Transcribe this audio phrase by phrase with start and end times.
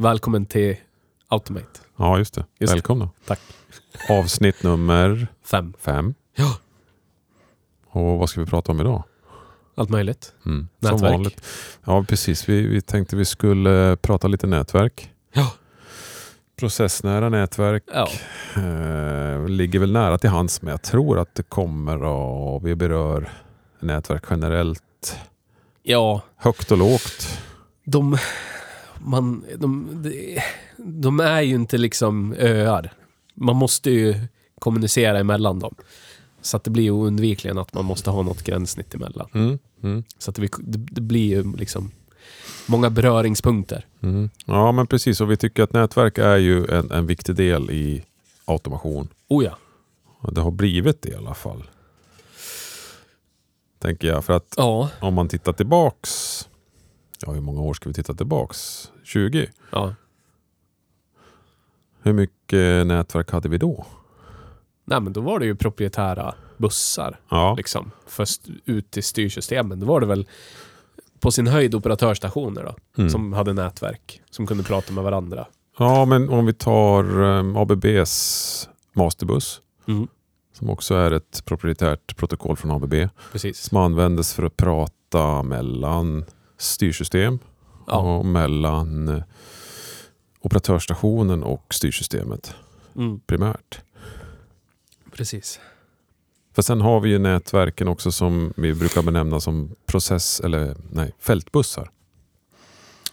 [0.00, 0.76] Välkommen till
[1.28, 1.80] Automate.
[1.96, 2.44] Ja, just det.
[2.58, 2.76] Just det.
[2.76, 3.10] Välkomna.
[3.26, 3.40] Tack.
[4.10, 5.72] Avsnitt nummer Fem.
[5.78, 6.14] fem.
[6.36, 6.58] Ja.
[7.90, 9.02] Och vad ska vi prata om idag?
[9.74, 10.32] Allt möjligt.
[10.46, 10.68] Mm.
[10.80, 11.12] Som Nätverk.
[11.12, 11.44] vanligt.
[11.84, 12.48] Ja, precis.
[12.48, 15.10] Vi, vi tänkte vi skulle prata lite nätverk.
[15.32, 15.52] Ja.
[16.56, 18.08] Processnära nätverk Ja.
[18.56, 23.30] eh, ligger väl nära till hands, men jag tror att det kommer och vi berör
[23.80, 25.16] nätverk generellt.
[25.82, 27.38] Ja, Högt och lågt.
[27.84, 28.18] de,
[29.04, 30.38] man, de, de,
[30.76, 32.92] de är ju inte liksom öar.
[33.34, 34.14] Man måste ju
[34.58, 35.74] kommunicera emellan dem.
[36.40, 39.28] Så att det blir oundvikligen att man måste ha något gränssnitt emellan.
[39.34, 39.58] Mm.
[39.82, 40.04] Mm.
[40.18, 41.90] Så att det, det, det blir ju liksom
[42.66, 43.86] många beröringspunkter.
[44.02, 44.30] Mm.
[44.46, 45.20] Ja, men precis.
[45.20, 48.04] Och vi tycker att nätverk är ju en, en viktig del i
[48.44, 49.08] automation.
[49.28, 49.56] Oh ja.
[50.20, 51.62] Och Det har blivit det i alla fall.
[53.78, 54.24] Tänker jag.
[54.24, 54.88] För att Ja.
[55.00, 56.48] om man tittar tillbaks.
[57.26, 58.90] Ja, hur många år ska vi titta tillbaks?
[59.04, 59.48] 20?
[59.72, 59.94] ja.
[62.02, 63.86] Hur mycket nätverk hade vi då?
[64.84, 67.20] Nej men då var det ju proprietära bussar.
[67.28, 69.80] Ja, Liksom, först ut till styrsystemen.
[69.80, 70.26] Då var det väl
[71.20, 72.74] på sin höjd operatörsstationer då.
[72.98, 73.10] mm.
[73.10, 74.22] Som hade nätverk.
[74.30, 75.46] Som kunde prata med varandra.
[75.78, 79.60] ja men om vi tar um, ABBs masterbuss.
[79.88, 80.08] Mm.
[80.52, 82.94] Som också är ett proprietärt protokoll från ABB.
[83.32, 83.58] Precis.
[83.60, 86.24] Som användes för att prata mellan
[86.58, 87.38] styrsystem
[87.86, 87.96] Ja.
[88.18, 89.22] och mellan eh,
[90.40, 92.54] operatörsstationen och styrsystemet
[92.96, 93.20] Mm.
[93.20, 93.80] primärt.
[95.12, 95.60] Precis.
[96.54, 101.12] För sen har vi ju nätverken också som vi brukar benämna som process eller nej,
[101.18, 101.90] fältbussar.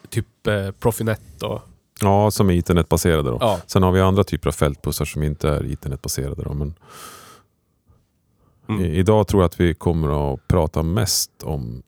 [0.10, 1.62] Typ eh, Profinet och...
[2.02, 3.30] Ja, som är internetbaserade.
[3.30, 3.38] Då.
[3.42, 3.60] Ja.
[3.68, 6.44] Sen har vi andra typer av fältbussar som inte är internetbaserade.
[6.44, 6.74] Då, men
[8.70, 8.82] Mm.
[8.86, 11.84] idag tror jag att vi kommer att prata mest om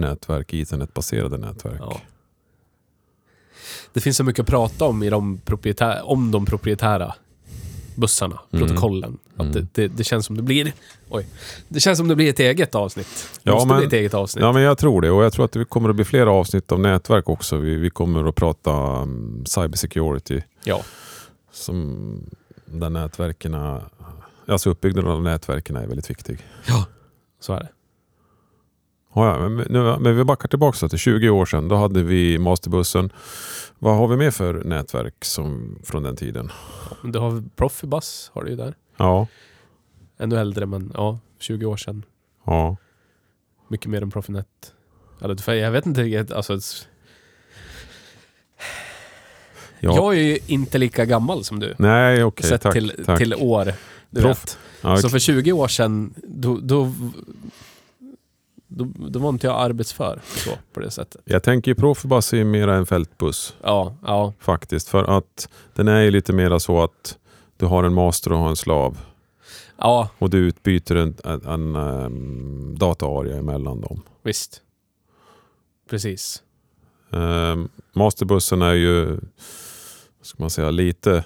[0.00, 1.80] nätverk, internetbaserade nätverk.
[1.80, 2.00] Ja.
[3.92, 7.14] Det finns så mycket att prata om i de proprietär, om de proprietära
[7.94, 8.66] bussarna, Mm.
[8.66, 9.18] protokollen.
[9.36, 9.52] Att Mm.
[9.52, 10.72] det, det, det känns som det blir...
[11.10, 11.26] Oj.
[11.68, 13.06] Det känns som det blir ett eget avsnitt.
[13.42, 14.42] Det Ja, måste men- bli ett eget avsnitt.
[14.42, 15.10] Ja, men jag tror det.
[15.10, 17.56] Och jag tror att det kommer att bli flera avsnitt av nätverk också.
[17.56, 18.72] Vi, vi kommer att prata
[19.02, 20.40] um, cybersecurity.
[20.64, 20.82] Ja.
[21.52, 22.20] Som
[22.66, 23.54] där nätverken,
[24.46, 26.38] alltså uppbyggnaden av nätverken är väldigt viktig.
[27.40, 27.68] Så är det.
[29.14, 31.68] Ja, ja, men, nu, men vi backar tillbaka till 20 år sedan.
[31.68, 33.12] Då hade vi masterbussen.
[33.78, 36.50] Vad har vi mer för nätverk som, från den tiden?
[37.04, 38.74] Du har Profibus, har du ju där.
[38.96, 39.26] Ja,
[40.18, 42.04] Ännu äldre, men ja, 20 år sedan.
[42.46, 42.76] ja.
[43.68, 44.46] Mycket mer än Profinet.
[45.40, 46.58] För jag vet inte alltså...
[49.80, 49.94] ja.
[49.96, 51.74] Jag är ju inte lika gammal som du.
[51.78, 52.46] Nej, okej.
[52.48, 53.18] sett tack, till, tack.
[53.18, 53.72] till år.
[54.10, 54.42] Du Proff.
[54.44, 54.58] vet.
[54.80, 56.92] Ja, Så för 20 år sedan, då, då,
[58.68, 61.20] då, då var inte jag arbetsför så, på det sättet.
[61.24, 64.88] Jag tänker ju Profibus är mer en fältbuss Ja, ja, faktiskt.
[64.88, 67.18] För att den är ju lite mer så att
[67.56, 68.98] du har en master och har en slav.
[69.78, 74.02] ja, Och du utbyter en, en, en um, dataarea emellan dem.
[74.22, 74.62] visst.
[75.90, 76.42] Precis.
[77.10, 79.20] Um, masterbussen är ju
[80.22, 81.24] ska man säga, lite,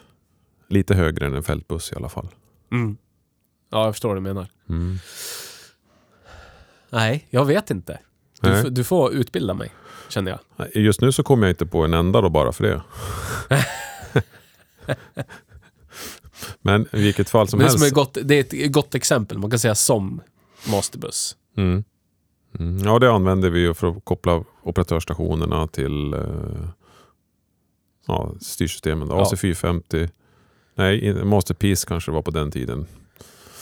[0.69, 2.29] lite högre än en fältbuss i alla fall.
[2.73, 2.97] Mm.
[3.71, 4.47] Ja, jag förstår vad du menar.
[4.69, 4.99] Mm.
[6.93, 7.99] Nej, jag vet inte.
[8.41, 9.71] Du, du får utbilda mig,
[10.09, 10.77] känner jag.
[10.77, 12.83] Just nu så kommer jag inte på en enda då bara för det.
[16.63, 17.79] Men i vilket fall som det, helst.
[17.79, 19.39] som är gott, det är ett gott exempel.
[19.39, 20.21] Man kan säga som
[20.71, 21.37] masterbuss.
[21.57, 21.85] Mm.
[22.59, 22.85] Mm.
[22.85, 26.21] Ja, det använder vi ju för att koppla operatörsstationerna till eh,
[28.07, 29.09] ja, styrsystemen.
[29.09, 29.25] Ja.
[29.25, 30.09] AC450.
[30.75, 32.87] Nej, Masterpiece kanske det var på den tiden.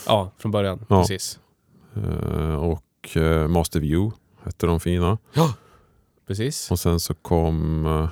[0.07, 0.87] Ja, från början.
[0.89, 1.01] Ja.
[1.01, 1.39] Precis.
[1.97, 2.55] Eh,
[3.01, 5.19] och eh, Masterview hette de fina.
[5.33, 5.55] Ja,
[6.27, 6.71] precis.
[6.71, 8.09] Och sen så kom eh,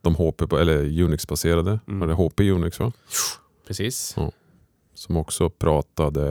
[0.00, 1.80] de HP, eller Unix-baserade.
[1.88, 2.00] Mm.
[2.00, 2.92] Var det HP Unix va?
[3.66, 4.16] Precis.
[4.94, 6.26] Som också pratade,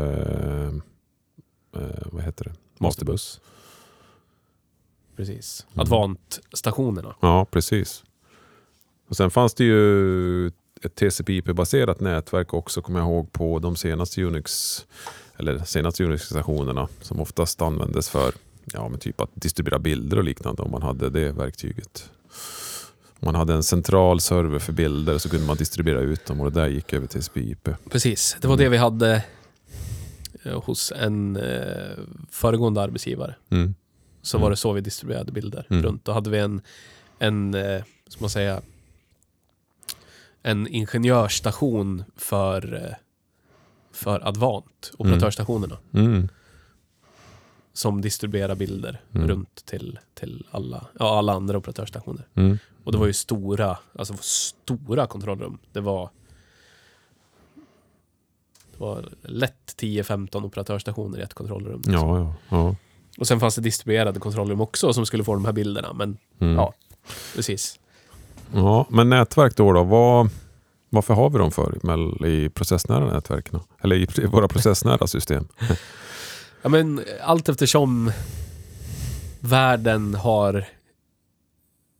[1.75, 2.53] eh, vad heter det?
[2.77, 3.41] Masterbus.
[5.15, 5.65] Precis.
[5.73, 5.81] Mm.
[5.81, 7.15] Advant-stationerna.
[7.19, 8.03] Ja, precis.
[9.07, 10.47] Och sen fanns det ju
[10.83, 14.81] ett TCP/IP-baserat nätverk också, kommer jag ihåg, på de senaste Unix
[15.41, 18.33] eller senaste Unix-stationerna som oftast användes för
[18.73, 22.09] ja, men typ att distribuera bilder och liknande om man hade det verktyget.
[23.19, 26.51] Om man hade en central server för bilder så kunde man distribuera ut dem och
[26.51, 27.69] det där gick över TCP/IP.
[27.89, 28.37] Precis.
[28.41, 28.63] Det var Mm.
[28.63, 29.23] det vi hade
[30.43, 31.97] eh, hos en eh,
[32.29, 33.35] föregående arbetsgivare.
[33.49, 33.75] Mm.
[34.21, 34.43] Så Mm.
[34.43, 35.83] var det så vi distribuerade bilder Mm.
[35.83, 36.05] runt.
[36.05, 36.61] Då hade vi en,
[37.19, 38.61] en eh, ska man säga,
[40.43, 42.95] en ingenjörsstation för, eh,
[43.93, 45.77] för Advant, operatörsstationerna.
[45.93, 46.29] Mm.
[47.73, 49.27] Som distribuerar bilder Mm.
[49.27, 52.27] runt till, till alla, ja, alla andra operatörsstationer.
[52.35, 52.57] Mm.
[52.83, 55.57] Och det var ju stora, alltså stora kontrollrum.
[55.71, 56.09] Det var...
[58.71, 61.81] Det var lätt 10-15 operatörsstationer i ett kontrollrum.
[61.85, 61.93] liksom.
[62.09, 62.75] Ja, ja, ja.
[63.17, 65.93] Och sen fanns det distribuerade kontrollrum också som skulle få de här bilderna.
[65.93, 66.55] Men Mm.
[66.55, 66.73] ja,
[67.35, 67.79] precis.
[68.53, 68.85] ja.
[68.89, 70.29] Men nätverk då, då vad,
[70.93, 73.59] varför har vi dem för i processnära nätverken?
[73.81, 75.47] Eller i i våra processnära system?
[76.63, 78.11] Ja, men allt eftersom
[79.39, 80.65] världen har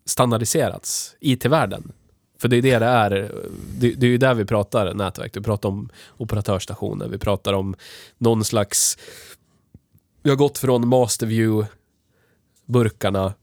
[0.05, 1.91] standardiserats, IT-världen.
[2.39, 3.09] För det är det det är.
[3.79, 5.37] Det, det är ju där vi pratar nätverk.
[5.37, 7.07] Vi pratar om operatörsstationer.
[7.07, 7.75] Vi pratar om
[8.17, 8.97] någon slags...
[10.23, 13.33] Vi har gått från Masterview-burkarna,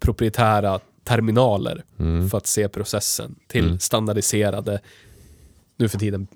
[0.00, 2.30] proprietära terminaler Mm.
[2.30, 3.78] för att se processen till Mm.
[3.78, 4.80] standardiserade,
[5.76, 6.26] nu för tiden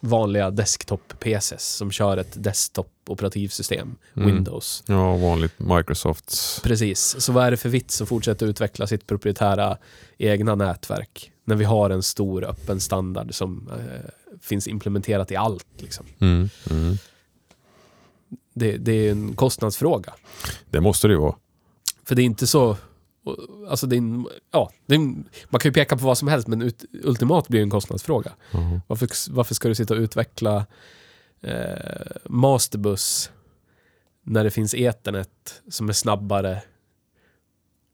[0.00, 4.26] vanliga desktop-PCs som kör ett desktop-operativsystem, Mm.
[4.34, 4.82] Windows.
[4.86, 6.60] Ja, vanligt Microsofts...
[6.64, 7.16] Precis.
[7.20, 9.78] Så vad är det för vits att fortsätta utveckla sitt proprietära
[10.18, 14.10] egna nätverk när vi har en stor öppen standard som eh,
[14.40, 15.66] finns implementerat i allt?
[15.78, 16.06] Liksom.
[16.20, 16.48] Mm.
[16.70, 16.96] Mm.
[18.54, 20.14] Det, det är en kostnadsfråga.
[20.70, 21.36] Det måste det ju vara.
[22.04, 22.76] För det är inte så...
[23.68, 26.62] Alltså det en, ja, det en, man kan ju peka på vad som helst men
[26.62, 28.32] ut, ultimat blir det en kostnadsfråga.
[28.50, 28.80] Ja.
[28.86, 30.66] Varför, varför ska du sitta och utveckla
[31.40, 33.30] eh, Masterbus
[34.22, 36.62] när det finns Ethernet som är snabbare?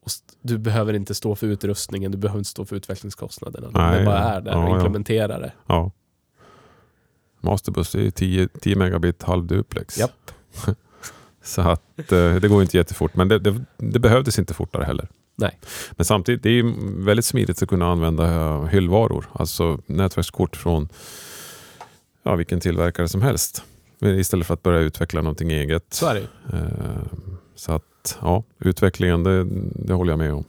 [0.05, 0.11] Och
[0.41, 3.69] du behöver inte stå för utrustningen, du behöver inte stå för utvecklingskostnaderna.
[3.73, 5.51] Nej, det bara är där Ja, och implementerar det.
[5.67, 5.91] ja.
[7.41, 9.97] Masterbus är ju 10, 10 megabit halvduplex.
[9.97, 10.31] Japp.
[11.43, 13.15] Så att eh, det går inte jättefort.
[13.15, 15.07] Men det, det, det behövdes inte fortare heller.
[15.39, 15.59] Nej.
[15.91, 16.73] Men samtidigt, det är ju
[17.05, 19.25] väldigt smidigt att kunna använda eh, hyllvaror.
[19.33, 20.89] Alltså nätverkskort från
[22.23, 23.63] ja, vilken tillverkare som helst.
[24.01, 25.85] Istället för att börja utveckla någonting eget.
[25.93, 26.27] Så är det ju.
[26.59, 27.01] Eh,
[27.55, 29.43] Så att ja, utvecklingen det,
[29.85, 30.43] det håller jag med om.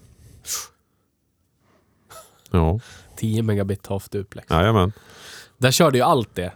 [2.50, 2.80] Ja,
[3.16, 4.46] 10 megabit half duplex.
[4.50, 4.92] jajamän.
[5.58, 6.52] Där körde ju allt det.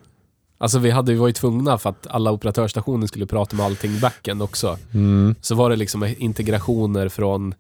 [0.58, 4.42] Alltså vi hade ju varit tvungna för att alla operatörsstationer skulle prata med allting backend
[4.42, 4.78] också.
[4.94, 5.34] Mm.
[5.40, 7.54] Så var det liksom integrationer från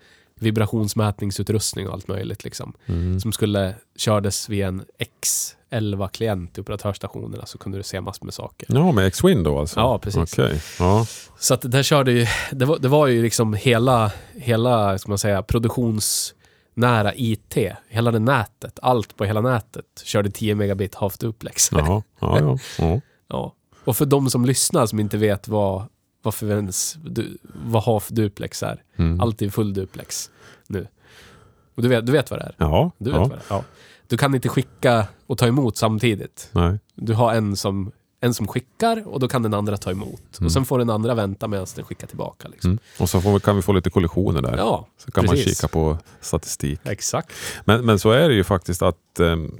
[0.44, 2.72] vibrationsmätningsutrustning och allt möjligt liksom.
[2.86, 3.20] Mm.
[3.20, 8.68] Som skulle kördes via en X11-klient i operatörsstationerna så kunde du se massor med saker.
[8.70, 9.80] Ja, med X-Win då alltså?
[9.80, 10.32] Ja, precis.
[10.32, 10.60] Okej.
[10.78, 11.06] Ja.
[11.38, 15.18] Så att där körde ju, det var, det var ju liksom hela, hela, ska man
[15.18, 17.56] säga, produktionsnära IT.
[17.88, 21.72] Hela det nätet, allt på hela nätet körde 10 megabit half duplex.
[21.72, 22.02] Jaha.
[22.20, 22.58] Ja, ja.
[22.78, 23.00] ja.
[23.28, 23.54] Ja.
[23.84, 25.82] Och för de som lyssnar som inte vet vad,
[26.24, 28.82] vad, för ens, du, vad half duplex är.
[28.96, 29.20] Mm.
[29.20, 30.30] Allt är full duplex
[30.66, 30.86] nu.
[31.74, 32.54] Och du vet, du vet vad det är?
[32.58, 32.90] Ja.
[32.98, 33.20] Du vet ja.
[33.20, 33.42] vad det är?
[33.48, 33.64] Ja.
[34.08, 36.48] Du kan inte skicka och ta emot samtidigt.
[36.52, 36.78] Nej.
[36.94, 40.38] Du har en som, en som skickar och då kan den andra ta emot.
[40.38, 40.46] Mm.
[40.46, 42.48] Och sen får den andra vänta medan den skickar tillbaka.
[42.48, 42.70] Liksom.
[42.70, 42.80] Mm.
[42.98, 44.56] Och så får, kan vi få lite kollisioner där.
[44.56, 45.56] Ja, så kan man precis.
[45.56, 46.80] kika på statistik.
[46.84, 47.32] exakt.
[47.64, 49.52] Men, men så är det ju faktiskt att ehm,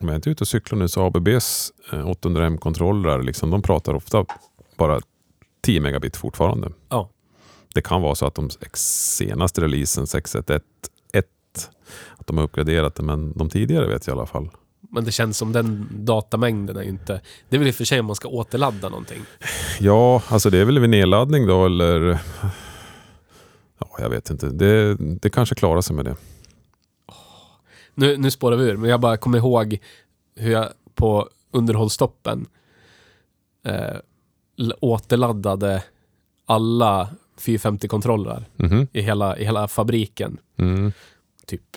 [0.00, 3.94] om jag inte är ute och cyklar nu så ABBs eh, 800M-kontroller, liksom, de pratar
[3.94, 4.24] ofta
[4.76, 5.00] bara
[5.68, 6.72] 10 megabit fortfarande.
[6.88, 7.10] Ja.
[7.74, 11.22] Det kan vara så att de senaste releasen 6.1.1
[12.16, 14.50] att de har uppgraderat det, men de tidigare vet jag i alla fall.
[14.90, 17.20] Men det känns som den datamängden är inte...
[17.48, 19.22] Det är väl i och för sig om man ska återladda någonting.
[19.80, 22.18] Ja, alltså det är väl vid nedladdning då eller...
[23.78, 24.46] Ja, jag vet inte.
[24.46, 26.16] Det, det kanske klarar sig med det.
[27.94, 29.78] Nu, nu spårar vi ur, men jag bara kommer ihåg
[30.36, 32.46] hur jag på underhållstoppen
[33.64, 33.96] eh,
[34.80, 35.82] återladdade
[36.46, 37.08] alla
[37.40, 38.86] 450-kontroller Mhm.
[38.92, 40.38] i hela, i hela fabriken.
[40.58, 40.92] Mm.
[41.46, 41.76] Typ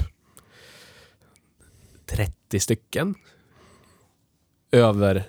[2.06, 3.16] 30 stycken.
[4.72, 5.24] Över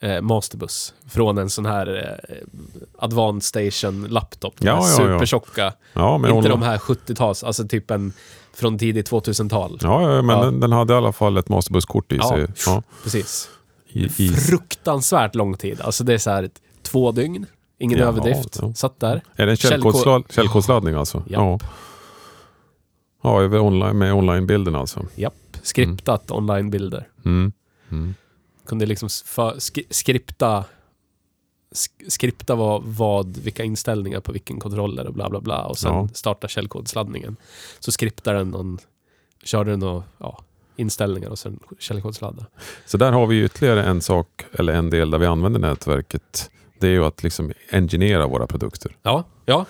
[0.00, 0.94] eh, Masterbus.
[1.08, 2.36] Från en sån här eh,
[2.98, 4.54] Advanced Station laptop.
[4.58, 4.82] Ja, ja.
[4.82, 5.72] Supertjocka.
[5.92, 8.12] Ja, Inte online- de här 70-tals, alltså typ en
[8.54, 9.78] från tidigt 2000-tal.
[9.82, 10.40] Ja, men.
[10.40, 12.46] Den, den hade i alla fall ett Masterbuss-kort i sig.
[13.02, 13.48] Precis.
[13.88, 15.80] i, i, Fruktansvärt lång tid.
[15.80, 16.50] Alltså det är så här
[16.86, 17.46] två dygn.
[17.78, 18.58] Ingen Jaha, överdrift.
[18.62, 18.74] ja.
[18.74, 19.22] Satt där.
[19.36, 21.22] är det en Källkod- källkodslad, källkodsladdning alltså?
[21.28, 21.50] Ja.
[21.50, 21.62] Japp.
[23.22, 25.06] Ja, över online, med online-bilden alltså.
[25.14, 25.34] Japp.
[25.62, 27.08] Skriptat online-bilder.
[27.24, 27.52] Mm.
[27.90, 28.14] Mm.
[28.66, 30.64] Kunde liksom för, sk- skripta
[31.74, 35.92] sk- skripta vad, vad, vilka inställningar på vilken kontroller och bla bla bla och sen
[35.92, 36.08] Ja.
[36.14, 37.36] starta källkodsladdningen.
[37.80, 38.78] Så skriptar den någon,
[39.44, 40.38] körde den några ja,
[40.76, 42.46] inställningar och sen källkodsladda.
[42.86, 46.50] Så där har vi ytterligare en sak, eller en del där vi använder nätverket.
[46.78, 48.96] Det är ju att liksom engineera våra produkter.
[49.02, 49.66] Ja, ja.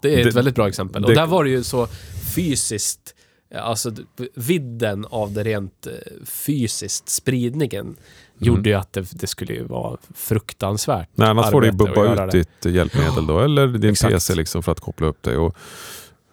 [0.00, 1.02] Det är ett Det- väldigt bra exempel.
[1.04, 1.86] Och det- där var det ju så
[2.34, 3.14] fysiskt,
[3.54, 3.92] eh, alltså
[4.34, 5.92] vidden av det rent eh,
[6.24, 7.96] fysiskt, spridningen,
[8.38, 12.12] gjorde ju att det, det skulle ju vara fruktansvärt Nej, annars får du ju bubba
[12.12, 12.38] ut det.
[12.38, 14.12] ditt hjälpmedel då, eller din Exakt.
[14.14, 15.36] PC liksom för att koppla upp dig.
[15.36, 15.56] Och,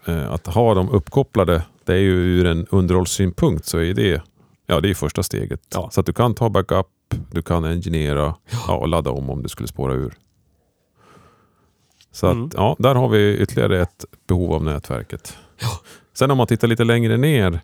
[0.05, 4.21] eh, att ha dem uppkopplade, det är ju ur en underhållssynpunkt så är det,
[4.67, 5.61] ja, det är första steget.
[5.73, 5.89] Ja.
[5.91, 6.85] Så att du kan ta backup,
[7.31, 8.35] du kan engineera
[8.67, 10.13] ja, och ladda om om du skulle spåra ur.
[12.11, 12.45] Så Mm.
[12.45, 15.37] att, ja, där har vi ytterligare ett behov av nätverket.
[15.61, 15.67] Ja.
[16.13, 17.59] Sen om man tittar lite längre ner,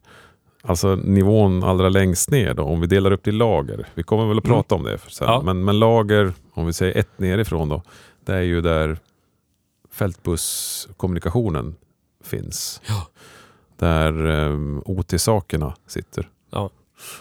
[0.62, 3.88] alltså nivån allra längst ner då, om vi delar upp det i lager.
[3.94, 4.56] Vi kommer väl att Mm.
[4.56, 5.28] prata om det sen.
[5.28, 5.42] Ja.
[5.46, 7.82] Men, men lager, om vi säger ett nerifrån då,
[8.26, 8.98] det är ju där
[9.92, 11.76] fältbusskommunikationen
[12.24, 12.82] finns.
[12.88, 13.08] Ja.
[13.78, 16.30] Där um, OT-sakerna sitter.
[16.50, 16.70] Ja.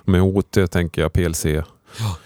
[0.04, 1.47] Med OT tänker jag PLC,
[1.99, 2.17] Ja.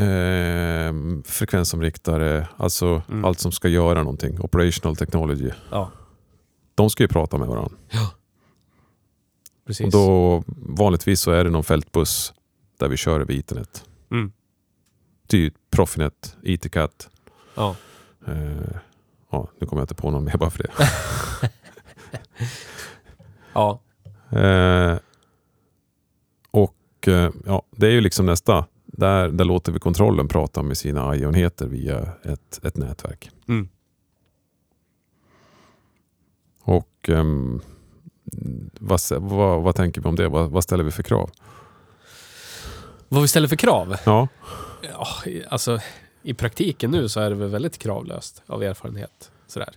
[0.00, 3.24] ehm, frekvensomriktare, alltså Mm.
[3.24, 4.40] allt som ska göra någonting.
[4.40, 5.50] Operational technology.
[5.70, 5.90] Ja.
[6.74, 7.76] De ska ju prata med varandra.
[9.66, 9.86] Precis.
[9.86, 12.32] Och då, vanligtvis så är det någon fältbuss
[12.78, 13.84] där vi kör över Ethernet.
[14.10, 14.32] Mm.
[15.26, 17.08] Typ Profinet, ETCAT.
[17.54, 17.76] Ja.
[18.26, 18.76] Eh,
[19.30, 20.70] ja, nu kommer jag inte på någon mer bara för det.
[23.52, 23.80] Ja.
[24.30, 24.98] Eh,
[26.50, 28.66] och eh, ja, det är ju liksom nästa.
[28.96, 33.30] Där, där låter vi kontrollen prata med sina IO-enheter via ett, ett nätverk.
[33.48, 33.68] Mm.
[36.62, 37.60] Och ehm,
[38.80, 40.28] vad, vad, vad tänker vi om det?
[40.28, 41.30] Vad, vad ställer vi för krav?
[43.08, 43.96] Vad vi ställer för krav?
[44.04, 44.28] Ja,
[44.82, 45.06] Ja,
[45.48, 45.78] alltså
[46.22, 49.30] i praktiken nu så är det väl väldigt kravlöst av erfarenhet.
[49.46, 49.74] Sådär.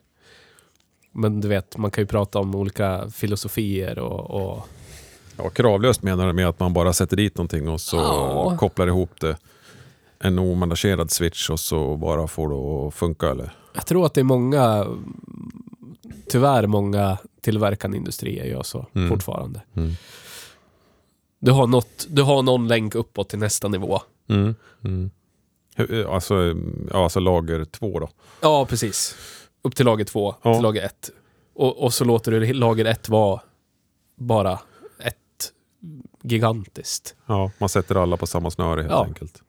[1.11, 4.67] Men du vet, man kan ju prata om olika filosofier och, och
[5.43, 8.57] ja kravlöst menar du med att man bara sätter dit någonting och så Ja.
[8.59, 9.37] kopplar ihop det.
[10.19, 13.55] En omanagerad switch och så bara får det att funka eller?
[13.73, 14.87] jag tror att det är många,
[16.29, 19.09] tyvärr många tillverkande industrier gör så Mm.
[19.09, 19.61] fortfarande.
[19.75, 19.91] Mm.
[21.39, 23.99] Du har, något, du har någon länk uppåt till nästa nivå.
[24.29, 24.55] Mm.
[24.85, 25.09] Mm.
[26.09, 26.35] Alltså,
[26.91, 28.09] ja, alltså lager två då.
[28.41, 29.15] Ja, precis.
[29.61, 30.53] Upp till lager två, Ja.
[30.53, 31.09] till lager ett.
[31.55, 33.41] Och, och så låter du lager ett vara
[34.15, 34.59] bara
[36.21, 37.15] gigantiskt.
[37.25, 39.05] Ja, man sätter alla på samma snöre helt Ja.
[39.05, 39.41] enkelt.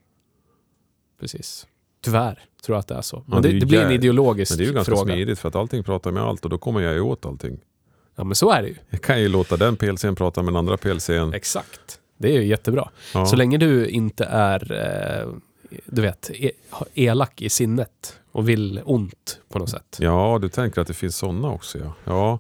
[1.21, 1.67] Precis.
[2.05, 3.23] Tyvärr tror jag att det är så.
[3.27, 5.13] Men Ja, det det, det, blir en ideologisk Men det är ju ganska fråga.
[5.15, 7.59] smidigt för att allting pratar med allt och då kommer jag ju åt allting.
[8.17, 8.75] Ja, men så är det ju.
[8.91, 11.33] Jag kan ju låta den PLCn prata med den andra PLCn.
[11.35, 12.01] Exakt.
[12.19, 12.91] Det är ju jättebra.
[13.15, 13.27] Ja.
[13.27, 15.29] Så länge du inte är, eh,
[15.87, 16.51] du vet, e-
[16.95, 19.97] elak i sinnet och vill ont på något sätt.
[20.01, 21.93] Ja, du tänker att det finns sådana också ja.
[22.05, 22.39] Ja,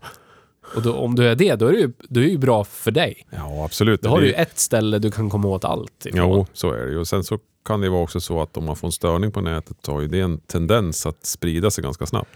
[0.76, 2.64] Och då, om du är det, då är det ju, då är det ju bra
[2.64, 3.26] för dig.
[3.30, 4.02] ja absolut.
[4.02, 6.30] Då har Det- du ju ett ställe du kan komma åt allt ifrån.
[6.30, 6.98] Jo, så är det ju.
[6.98, 9.40] Och sen så kan det vara också så att om man får en störning på
[9.40, 12.30] nätet så har ju det en tendens att sprida sig ganska snabbt.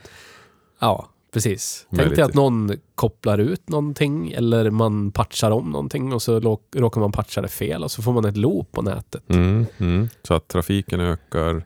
[0.78, 1.86] Ja, precis.
[1.96, 6.40] Tänk dig att någon kopplar ut någonting eller man patchar om någonting och så
[6.74, 9.22] råkar man patcha det fel och så får man ett loop på nätet.
[9.30, 10.08] Mm, mm.
[10.22, 11.64] Så att trafiken ökar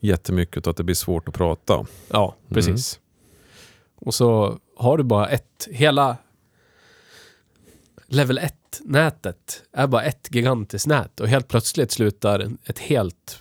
[0.00, 1.84] jättemycket och att det blir svårt att prata.
[2.10, 3.00] Ja, precis.
[4.00, 6.16] Och så har du bara ett, hela
[8.06, 13.38] level 1-nätet är bara ett gigantiskt nät och helt plötsligt slutar ett helt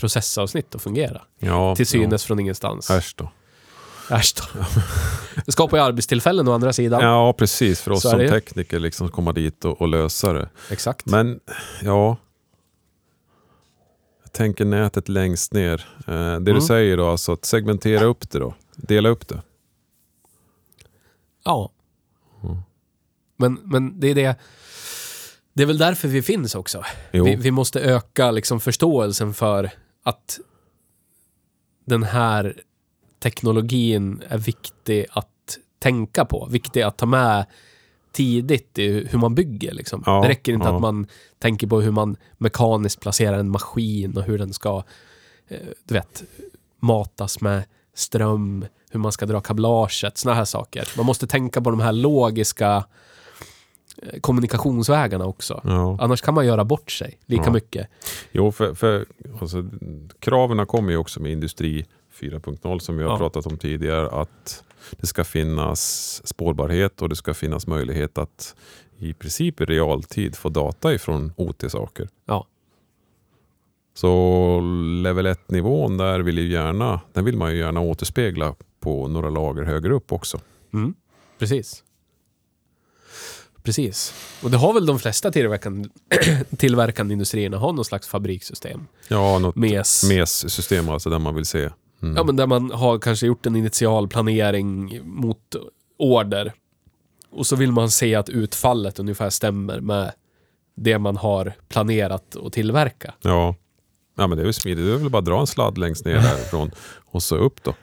[0.00, 1.22] processavsnitt att fungera.
[1.38, 2.86] Ja, Till synes från ingenstans.
[2.90, 2.96] Ja.
[2.98, 3.30] Äsch då.
[4.10, 4.64] Äsch då.
[5.46, 7.00] Det skapar ju arbetstillfällen å andra sidan.
[7.02, 7.80] Ja, precis.
[7.80, 10.48] För oss som det tekniker liksom komma dit och, och lösa det.
[10.70, 11.06] Exakt.
[11.06, 11.40] Men
[11.82, 12.16] ja,
[14.22, 15.86] jag tänker nätet längst ner.
[15.98, 16.44] Eh, det Mm.
[16.44, 18.54] du säger då, alltså att segmentera upp det då.
[18.76, 19.42] Dela upp det.
[21.48, 21.72] Ja.
[22.44, 22.56] Mm.
[23.36, 24.36] Men, men det är det...
[25.52, 26.84] Det är väl därför vi finns också.
[27.12, 29.70] Vi, vi måste öka liksom förståelsen för
[30.02, 30.38] att
[31.84, 32.60] den här
[33.18, 36.48] teknologin är viktig att tänka på.
[36.50, 37.46] Viktig att ta med
[38.12, 39.72] tidigt i hur man bygger.
[39.72, 40.02] Liksom.
[40.06, 40.74] Ja, det räcker inte ja.
[40.74, 41.06] att man
[41.38, 44.82] tänker på hur man mekaniskt placerar en maskin och hur den ska,
[45.48, 46.24] eh, du vet,
[46.80, 47.62] matas med
[47.94, 50.88] ström, hur man ska dra kablaget, såna här saker.
[50.96, 52.84] Man måste tänka på de här logiska
[54.02, 55.60] eh, kommunikationsvägarna också.
[55.64, 55.96] Ja.
[56.00, 57.52] Annars kan man göra bort sig lika Ja.
[57.52, 57.88] mycket.
[58.32, 59.06] Jo, för, för
[59.40, 59.64] alltså,
[60.18, 61.86] kraven kommer ju också med Industri
[62.20, 63.18] 4.0 som vi har Ja.
[63.18, 64.08] pratat om tidigare.
[64.10, 68.54] Att det ska finnas spårbarhet och det ska finnas möjlighet att
[68.98, 72.08] i princip i realtid få data ifrån OT-saker.
[72.26, 72.46] Ja.
[73.94, 74.60] Så
[75.02, 79.62] level 1-nivån där vill, ju gärna, den vill man ju gärna återspegla på några lager
[79.62, 80.40] högre upp också.
[80.74, 80.94] Mm.
[81.38, 81.84] Precis.
[83.62, 84.14] Precis.
[84.42, 85.88] Och det har väl de flesta tillverkande,
[86.56, 88.86] tillverkande industrierna, har någon slags fabrikssystem.
[89.08, 90.04] Ja, något MES.
[90.08, 91.70] MES-system alltså där man vill se.
[92.02, 92.16] Mm.
[92.16, 95.56] Ja, men där man har kanske gjort en initial planering mot
[95.98, 96.52] order.
[97.30, 100.12] Och så vill man se att utfallet ungefär stämmer med
[100.76, 103.14] det man har planerat att tillverka.
[103.22, 103.54] Ja.
[104.16, 104.86] ja, men det är ju smidigt.
[104.86, 106.70] Är väl bara dra en sladd längst ner därifrån
[107.04, 107.74] och så upp då.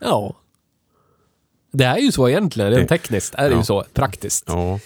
[0.00, 0.36] Ja.
[1.72, 3.58] Det är ju så egentligen, rent Det- tekniskt är det ja.
[3.58, 3.84] ju så.
[3.92, 4.44] Praktiskt.
[4.48, 4.78] Ja.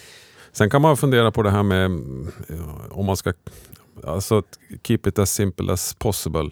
[0.52, 1.90] Sen kan man fundera på det här med
[2.48, 3.32] ja, om man ska
[4.04, 4.42] alltså
[4.82, 6.50] keep it as simple as possible.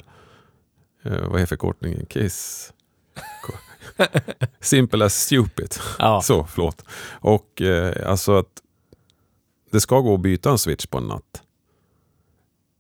[1.03, 2.07] Eh, vad är förkortningen?
[2.11, 2.73] KISS?
[4.61, 5.75] simple as stupid.
[5.99, 6.21] Ja.
[6.25, 6.85] Så, förlåt.
[7.11, 8.63] Och eh, alltså att
[9.71, 11.43] det ska gå att byta en switch på en natt.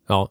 [0.09, 0.29] ja.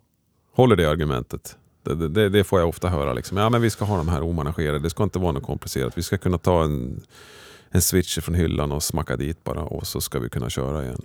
[0.53, 1.58] Håller det argumentet?
[1.83, 3.13] Det, det, det får jag ofta höra.
[3.13, 3.38] Liksom.
[3.38, 4.79] Ja, men vi ska ha de här omanagerade.
[4.79, 5.97] Det ska inte vara något komplicerat.
[5.97, 7.01] Vi ska kunna ta en,
[7.69, 11.01] en switch från hyllan och smacka dit bara och så ska vi kunna köra igen.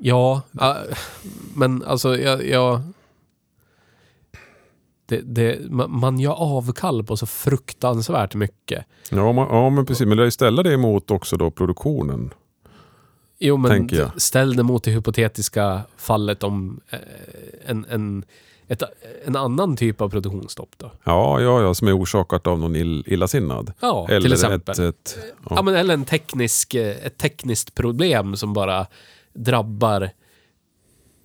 [0.00, 0.74] Ja, äh,
[1.54, 2.46] men alltså jag...
[2.48, 2.82] jag
[5.06, 8.84] det, det, ma- man gör avkall på så fruktansvärt mycket.
[9.10, 10.06] Ja, man, ja men precis.
[10.06, 12.30] Men det ställer det emot också då produktionen.
[13.38, 16.98] Jo, men ställ det mot det hypotetiska fallet om eh,
[17.66, 18.24] en, en,
[18.68, 18.82] ett,
[19.26, 20.90] en annan typ av produktionsstopp då.
[21.04, 23.72] Ja, ja, ja, som är orsakat av någon ill, illasinnad.
[23.80, 24.72] Ja, Eller till exempel.
[24.72, 25.18] Ett, ett,
[25.50, 25.52] Ja.
[25.56, 25.62] ja.
[25.62, 28.86] men, eller en teknisk, eh, ett tekniskt problem som bara
[29.34, 30.10] drabbar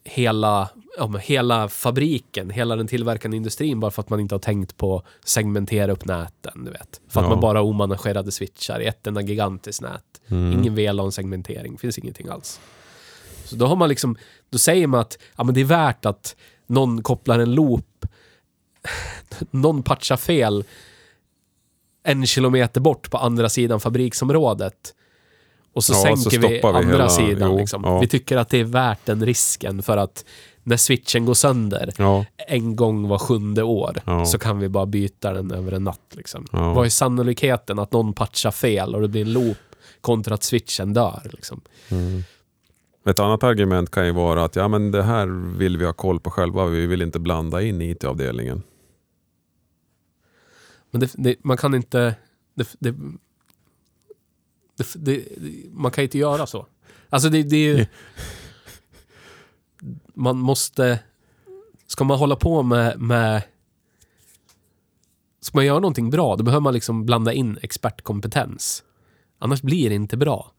[0.03, 4.39] hela, ja, men hela fabriken, hela den tillverkande industrin bara för att man inte har
[4.39, 6.65] tänkt på segmentera upp näten.
[6.65, 7.01] Du vet.
[7.07, 7.29] För att Ja.
[7.29, 10.03] man bara har omanagerade switchar i ett enda gigantiskt nät.
[10.27, 10.59] Mm.
[10.59, 12.59] Ingen VLAN-segmentering, finns ingenting alls.
[13.45, 14.17] Så då har man liksom,
[14.49, 16.35] då säger man att ja, men det är värt att
[16.67, 18.05] någon kopplar en loop,
[19.51, 20.63] någon patchar fel
[22.03, 24.93] en kilometer bort på andra sidan fabriksområdet.
[25.73, 27.51] Och så Ja, så sänker vi stoppar vi andra hela- sidan.
[27.51, 27.83] jo, liksom.
[27.83, 27.99] ja.
[27.99, 30.25] Vi tycker att det är värt den risken för att
[30.69, 34.25] när switchen går sönder Ja, en gång var sjunde år Ja.
[34.25, 36.13] så kan vi bara byta den över en natt.
[36.15, 36.47] Liksom.
[36.51, 36.73] Ja.
[36.73, 39.57] Vad är sannolikheten att någon patchar fel och det blir en loop
[40.01, 41.21] kontra att switchen dör?
[41.33, 41.61] Liksom.
[43.05, 46.19] Ett annat argument kan ju vara att ja, men det här vill vi ha koll
[46.19, 46.65] på själva.
[46.65, 48.63] Vi vill inte blanda in IT-avdelningen.
[50.91, 52.15] Men det, det, man kan inte...
[52.79, 52.95] Det,
[55.71, 56.65] man kan inte göra så.
[57.09, 57.85] Alltså det, det är ju...
[60.19, 60.99] Man måste...
[61.87, 63.41] Ska man hålla på med, med...
[65.41, 68.83] Ska man göra någonting bra, då behöver man liksom blanda in expertkompetens.
[69.39, 70.51] Annars blir det inte bra.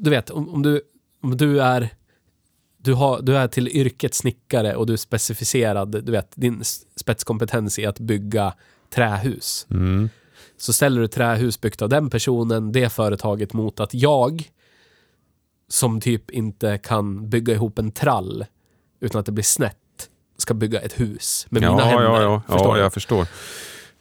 [0.00, 0.82] Du vet, om, om, du,
[1.20, 1.88] om du är...
[2.76, 6.62] Du, har, du är till yrket snickare och du är specificerad, du vet, din
[6.96, 8.54] spetskompetens är att bygga
[8.90, 9.66] trähus.
[9.70, 10.08] Mm.
[10.56, 14.50] Så ställer du trähus byggt av den personen, det företaget mot att jag,
[15.68, 18.44] som typ inte kan bygga ihop en trall
[19.00, 19.76] utan att det blir snett,
[20.38, 22.04] ska bygga ett hus med mina ja, händer.
[22.04, 22.80] ja, ja, Förstår ja, du?
[22.80, 23.26] jag förstår.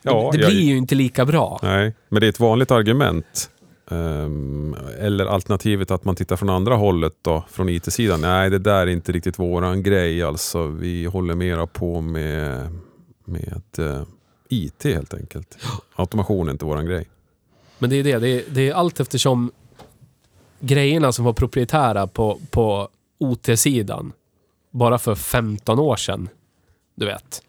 [0.02, 1.60] Ja, det jag- blir ju inte lika bra.
[1.64, 3.50] Nej, men det är ett vanligt argument.
[3.92, 8.22] Ehm, eller alternativet att man tittar från andra hållet då, från IT-sidan.
[8.22, 10.24] Nej, det där är inte riktigt våran grej.
[10.24, 12.70] Alltså, vi håller mera på med,
[13.26, 14.02] med eh,
[14.50, 15.58] IT helt enkelt.
[15.96, 17.10] Automation är inte våran grej.
[17.80, 19.52] Men det är det, det är, det är allt eftersom
[20.66, 24.14] grejerna som var proprietära på, på OT-sidan
[24.72, 26.30] bara för 15 år sedan,
[26.96, 27.42] du vet.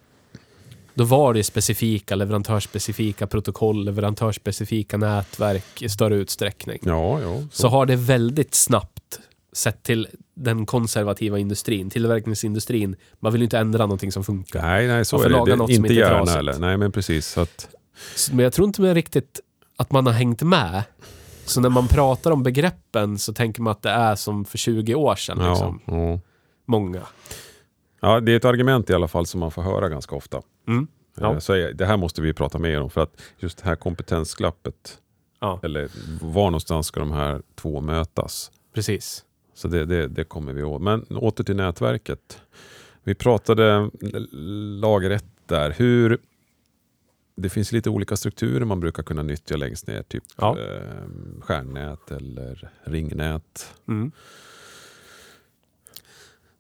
[0.95, 6.79] Då var det specifika leverantörsspecifika protokoll, leverantörsspecifika nätverk i större utsträckning.
[6.83, 7.43] Ja, ja.
[7.53, 9.21] Så har det väldigt snabbt
[9.53, 12.97] sett till den konservativa industrin, tillverkningsindustrin.
[13.21, 14.63] Man vill ju inte ändra någonting som funkar.
[14.63, 15.51] Nej, nej, så är det.
[15.51, 16.59] det något inte inte är gärna heller.
[16.59, 17.27] Nej, men precis.
[17.27, 17.69] Så att,
[18.17, 19.41] Så- Men jag tror inte riktigt
[19.77, 20.83] att man har hängt med.
[21.47, 24.95] Så när man pratar om begreppen så tänker man att det är som för 20
[24.95, 25.39] år sedan.
[25.41, 25.81] ja, Liksom.
[25.87, 26.21] ja.
[26.67, 27.03] Många.
[28.01, 30.43] ja, det är ett argument i alla fall som man får höra ganska ofta.
[30.69, 30.87] Mm.
[31.17, 31.33] Ja.
[31.33, 32.91] Eh, Så är- det här måste vi prata mer om.
[32.91, 34.99] För att just det här kompetensglappet,
[35.41, 35.89] Ja, eller
[36.21, 38.51] var någonstans ska de här två mötas?
[38.75, 39.25] precis.
[39.55, 40.83] Så det, det, det kommer vi åt.
[40.83, 42.41] Men åter till nätverket.
[43.05, 44.29] Vi pratade l-
[44.81, 45.71] lager 1 där.
[45.79, 46.19] Hur,
[47.37, 50.03] det finns lite olika strukturer man brukar kunna nyttja längst ner.
[50.03, 50.59] Typ Ja.
[50.59, 50.81] eh,
[51.41, 53.75] stjärnnät eller ringnät.
[53.89, 54.13] Mm.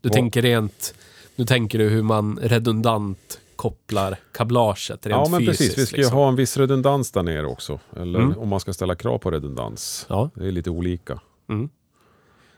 [0.01, 0.95] Du Vad- tänker rent...
[1.37, 5.59] Nu tänker du hur man redundant kopplar kablaget rent Ja men fysiskt.
[5.59, 6.19] precis, vi ska ju liksom.
[6.19, 7.81] ha en viss redundans där nere också.
[7.97, 8.39] Eller Mm.
[8.39, 10.07] om man ska ställa krav på redundans.
[10.09, 10.31] Ja.
[10.35, 11.21] Det är lite olika.
[11.49, 11.69] Mm.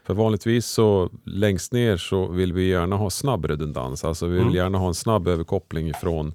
[0.04, 4.04] För vanligtvis så längst ner så vill vi gärna ha snabb redundans.
[4.04, 4.54] Alltså vi vill Mm.
[4.54, 6.34] gärna ha en snabb överkoppling från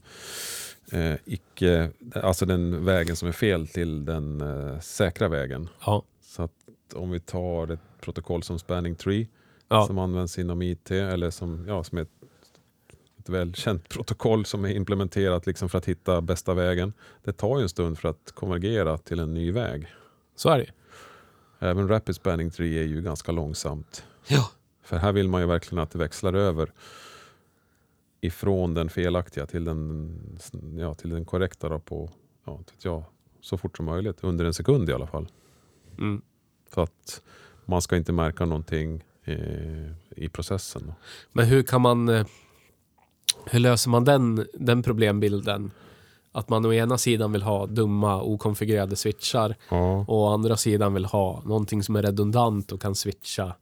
[0.92, 5.70] eh, icke, alltså den vägen som är fel till den eh, säkra vägen.
[5.86, 6.04] Ja.
[6.22, 6.52] Så att
[6.96, 9.28] om vi tar ett protokoll som Spanning Tree
[9.68, 9.88] Ja.
[9.88, 12.10] som används inom IT eller som, ja, som är ett,
[13.20, 16.94] ett välkänt protokoll som är implementerat liksom för att hitta bästa vägen.
[17.24, 19.88] Det tar ju en stund för att konvergera till en ny väg.
[20.36, 20.72] Så är det
[21.68, 24.04] Även Rapid Spanning Tree är ju ganska långsamt.
[24.28, 24.50] Ja.
[24.84, 26.72] För här vill man ju verkligen att det växlar över
[28.22, 30.40] ifrån den felaktiga till den,
[30.78, 32.10] ja, till den korrekta då på,
[32.46, 33.04] ja, jag,
[33.42, 34.24] så fort som möjligt.
[34.24, 35.28] Under en sekund i alla fall.
[35.98, 36.22] Mm.
[36.70, 37.22] För att
[37.66, 40.94] man ska inte märka någonting eh, i processen.
[41.32, 42.10] Men hur kan man...
[42.10, 42.26] eh,
[43.46, 45.72] Hur löser man den, den problembilden?
[46.32, 50.94] Att man å ena sidan vill ha dumma okonfigurerade switchar Ja, och å andra sidan
[50.94, 53.56] vill ha någonting som är redundant och kan switcha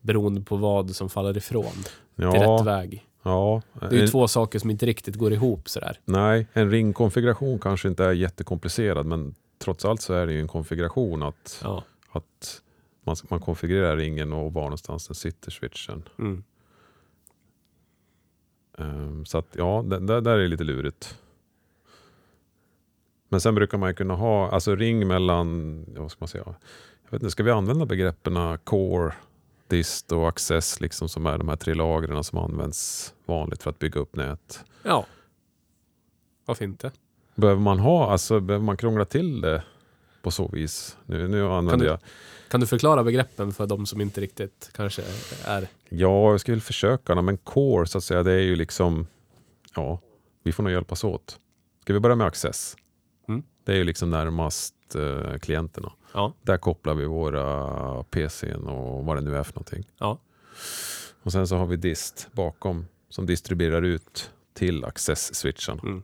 [0.00, 1.72] beroende på vad som faller ifrån
[2.16, 3.04] till rätt ja, väg.
[3.22, 3.62] Ja.
[3.80, 6.00] Det är En- två saker som inte riktigt går ihop sådär.
[6.04, 10.48] Nej, en ringkonfiguration kanske inte är jättekomplicerad men trots allt så är det ju en
[10.48, 11.84] konfiguration att, Ja.
[12.10, 12.62] att
[13.04, 16.02] man, man konfigurerar ringen och var någonstans den sitter switchen.
[16.18, 16.44] Mm.
[18.78, 21.18] Ehm, så att ja, det, det där är lite lurigt.
[23.28, 26.44] Men sen brukar man ju kunna ha, alltså ring mellan, vad ska man säga?
[27.04, 29.14] Jag vet inte, ska vi använda begreppen core,
[29.68, 33.78] dist och access liksom som är de här tre lagren som används vanligt för att
[33.78, 34.64] bygga upp nät?
[34.82, 35.06] ja.
[36.44, 36.90] Varför inte?
[37.34, 39.62] Behöver man ha, alltså behöver man krångla till det
[40.22, 40.96] på så vis?
[41.06, 41.98] Nu, nu använder du- jag,
[42.48, 45.02] Kan du förklara begreppen för de som inte riktigt kanske
[45.44, 45.68] är...
[45.88, 49.06] ja jag väl försöka, men core så att säga, det är ju liksom,
[49.74, 50.00] ja,
[50.42, 51.38] vi får nog hjälpas åt.
[51.82, 52.76] Ska vi börja med access?
[53.28, 53.42] Mm.
[53.64, 55.92] Det är ju liksom närmast eh, klienterna.
[56.12, 56.32] Ja.
[56.42, 59.84] Där kopplar vi våra PCn och vad det nu är för någonting.
[59.98, 60.18] Ja.
[61.22, 65.82] Och sen så har vi dist bakom som distribuerar ut till access-switcharna.
[65.82, 66.02] Mm.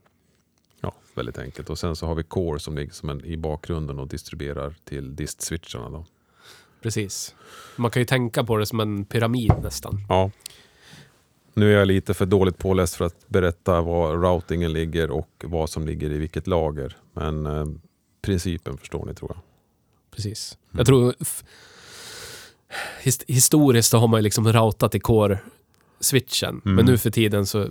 [0.80, 1.70] Ja, väldigt enkelt.
[1.70, 5.16] Och sen så har vi core som ligger som en, i bakgrunden och distribuerar till
[5.16, 5.90] dist-switcharna.
[5.90, 6.04] Då.
[6.82, 7.34] Precis.
[7.76, 10.00] Man kan ju tänka på det som en pyramid nästan.
[10.08, 10.30] Ja.
[11.54, 15.70] Nu är jag lite för dåligt påläst för att berätta var routingen ligger och vad
[15.70, 16.96] som ligger i vilket lager.
[17.12, 17.66] Men eh,
[18.22, 19.53] principen förstår ni tror jag.
[20.14, 20.58] Precis.
[20.72, 20.78] Mm.
[20.78, 21.14] Jag tror...
[21.20, 21.44] f-
[23.02, 26.48] His, historiskt så har man ju liksom routat i core-switchen.
[26.64, 26.74] Mm.
[26.76, 27.68] Men nu för tiden så...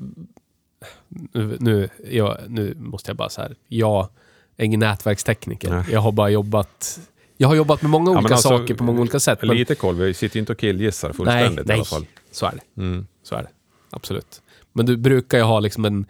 [1.10, 3.56] Nu, nu, jag, nu måste jag bara så här.
[3.68, 4.10] Jag
[4.58, 5.70] är ingen nätverkstekniker.
[5.70, 5.86] Nej.
[5.92, 7.00] Jag har bara jobbat...
[7.38, 9.40] Jag har jobbat med många Ja, olika alltså, saker på många olika sätt.
[9.42, 12.06] Men, Lite koll, vi sitter ju inte och killgissar fullständigt nej, i alla fall.
[12.32, 12.82] så är det.
[12.82, 13.08] Mm.
[13.24, 13.50] Så är det.
[13.90, 14.42] Absolut.
[14.74, 16.06] Men du brukar ju ha liksom en...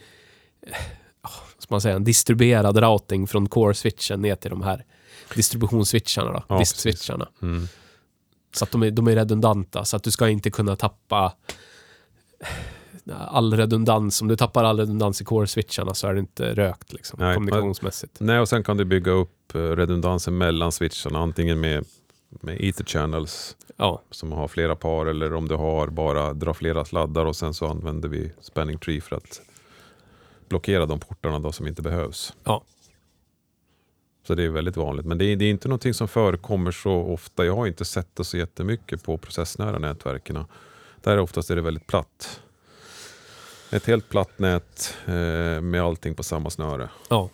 [1.21, 1.95] vad ska man säga?
[1.95, 4.85] En distribuerad routing från core-switchen ner till de här
[5.35, 6.43] distributionsswitcharna då.
[6.47, 7.27] Ja, Disk-switcharna.
[7.41, 7.67] Mm.
[8.55, 9.85] Så att de är, de är redundanta.
[9.85, 11.33] Så att du ska inte kunna tappa
[13.11, 14.21] all redundans.
[14.21, 18.19] Om du tappar all redundans i core-switcharna så är det inte rökt liksom, Nej, kommunikationsmässigt.
[18.19, 21.85] Nej, och sen kan du bygga upp eh, redundansen mellan switcharna, antingen med,
[22.29, 26.85] med ether channels Ja, som har flera par eller om du har bara dra flera
[26.85, 29.41] sladdar och sen så använder vi spanning tree för att
[30.49, 32.33] blockera de portarna då som inte behövs.
[32.43, 32.63] Ja.
[34.23, 35.05] Så det är väldigt vanligt.
[35.05, 37.45] Men det är, det är inte någonting som förekommer så ofta.
[37.45, 40.45] Jag har inte sett det så jättemycket på processnära nätverken.
[41.01, 42.41] Där oftast är det väldigt platt.
[43.71, 46.89] Ett helt platt nät eh, med allting på samma snöre.
[47.09, 47.29] ja.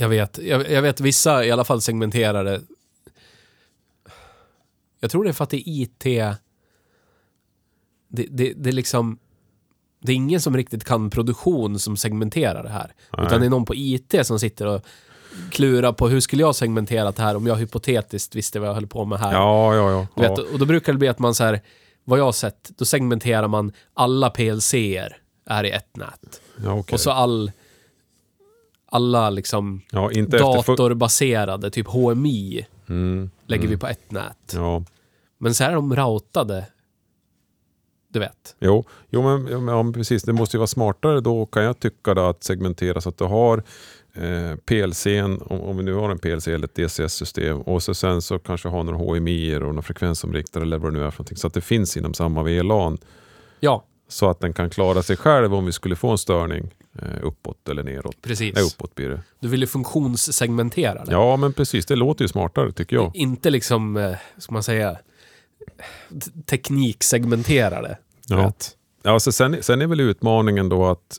[0.00, 2.60] Jag vet, jag, jag vet vissa i alla fall segmenterare.
[5.00, 6.04] Jag tror det är för att det är IT.
[8.08, 9.18] Det, det, det är liksom...
[10.00, 12.94] Det är ingen som riktigt kan produktion som segmenterar det här.
[13.16, 13.26] Nej.
[13.26, 14.86] Utan det är någon på IT som sitter och
[15.50, 18.86] klurar på hur skulle jag segmentera det här om jag hypotetiskt visste vad jag höll
[18.86, 19.32] på med här.
[19.32, 20.06] Ja, ja, ja.
[20.14, 21.60] Du vet, och då brukar det bli att man så här,
[22.04, 26.40] vad jag har sett, då segmenterar man alla PLCer är i ett nät.
[26.64, 26.94] ja okej.
[26.94, 27.52] Och så all,
[28.86, 33.70] alla liksom ja, datorbaserade, typ HMI, mm, lägger mm.
[33.70, 34.52] vi på ett nät.
[34.54, 34.84] Ja,
[35.38, 36.66] Men så här är de routade.
[38.10, 38.56] Du vet.
[38.60, 40.22] jo, jo men, ja, men precis.
[40.22, 43.24] Det måste ju vara smartare då kan jag tycka då, att segmentera så att du
[43.24, 43.62] har
[44.20, 48.22] eh, PLCn, om, om vi nu har en PLC eller ett DCS-system och så sen
[48.22, 51.36] så kanske har några HMI och några frekvensomriktare eller vad det nu är för någonting.
[51.36, 52.98] Så att det finns inom samma VLAN
[53.60, 57.08] Ja, så att den kan klara sig själv om vi skulle få en störning eh,
[57.22, 58.22] uppåt eller neråt.
[58.22, 58.54] precis.
[58.54, 59.20] Nej, uppåt blir det.
[59.40, 61.12] Du vill ju funktionssegmentera det.
[61.12, 61.86] Ja, men precis.
[61.86, 63.16] Det låter ju smartare tycker jag.
[63.16, 64.98] Inte liksom, eh, ska man säga,
[66.46, 67.98] tekniksegmentera det.
[68.28, 68.52] Ja.
[69.02, 71.16] Ja, så sen, sen är väl utmaningen då att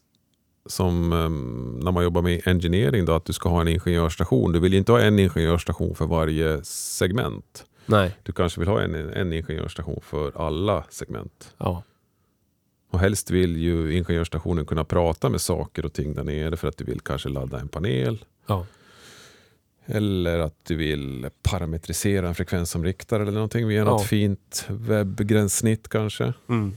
[0.70, 4.52] som ehm, när man jobbar med engineering då, att du ska ha en ingenjörsstation.
[4.52, 7.66] Du vill inte ha en ingenjörsstation för varje segment.
[7.86, 8.18] Nej.
[8.24, 11.54] Du kanske vill ha en, en ingenjörsstation för alla segment.
[11.58, 11.84] Ja.
[12.92, 16.78] Och helst vill ju ingenjörsstationen kunna prata med saker och ting där nere för att
[16.78, 18.26] du vill kanske ladda en panel.
[18.48, 18.66] Ja.
[19.86, 23.86] Eller att du vill parametrisera en frekvensomriktare eller någonting via Ja.
[23.86, 26.34] något fint webbgränssnitt kanske.
[26.50, 26.76] Mm.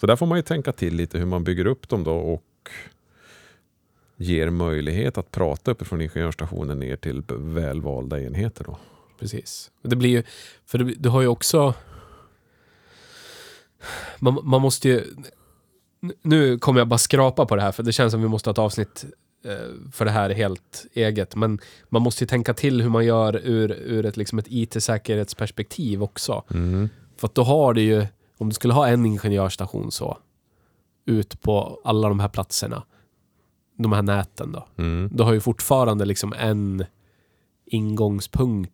[0.00, 2.70] Så där får man ju tänka till lite hur man bygger upp dem då och
[4.16, 8.64] ger möjlighet att prata uppifrån ingenjörsstationen ner till välvalda enheter.
[8.64, 8.78] Då.
[9.18, 9.70] Precis.
[9.82, 10.22] Det blir ju,
[10.66, 11.74] för det, du har ju också...
[14.18, 15.04] Man, man måste ju...
[16.22, 18.52] Nu kommer jag bara skrapa på det här för det känns som vi måste ha
[18.52, 19.04] ett avsnitt
[19.44, 21.36] eh, för det här helt eget.
[21.36, 21.58] Men
[21.88, 26.44] man måste ju tänka till hur man gör ur, ur ett, liksom ett IT-säkerhetsperspektiv också.
[26.50, 26.88] Mm.
[27.16, 28.06] För att då har du ju,
[28.40, 30.18] om du skulle ha en ingenjörsstation så,
[31.06, 32.82] ut på alla de här platserna,
[33.76, 34.66] de här näten då.
[34.76, 35.08] Mm.
[35.12, 36.84] Du har ju fortfarande liksom en
[37.66, 38.72] ingångspunkt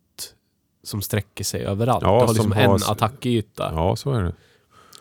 [0.83, 2.03] som sträcker sig överallt.
[2.03, 3.71] Ja, du har som liksom en attackyta.
[3.73, 4.33] Ja, så är det.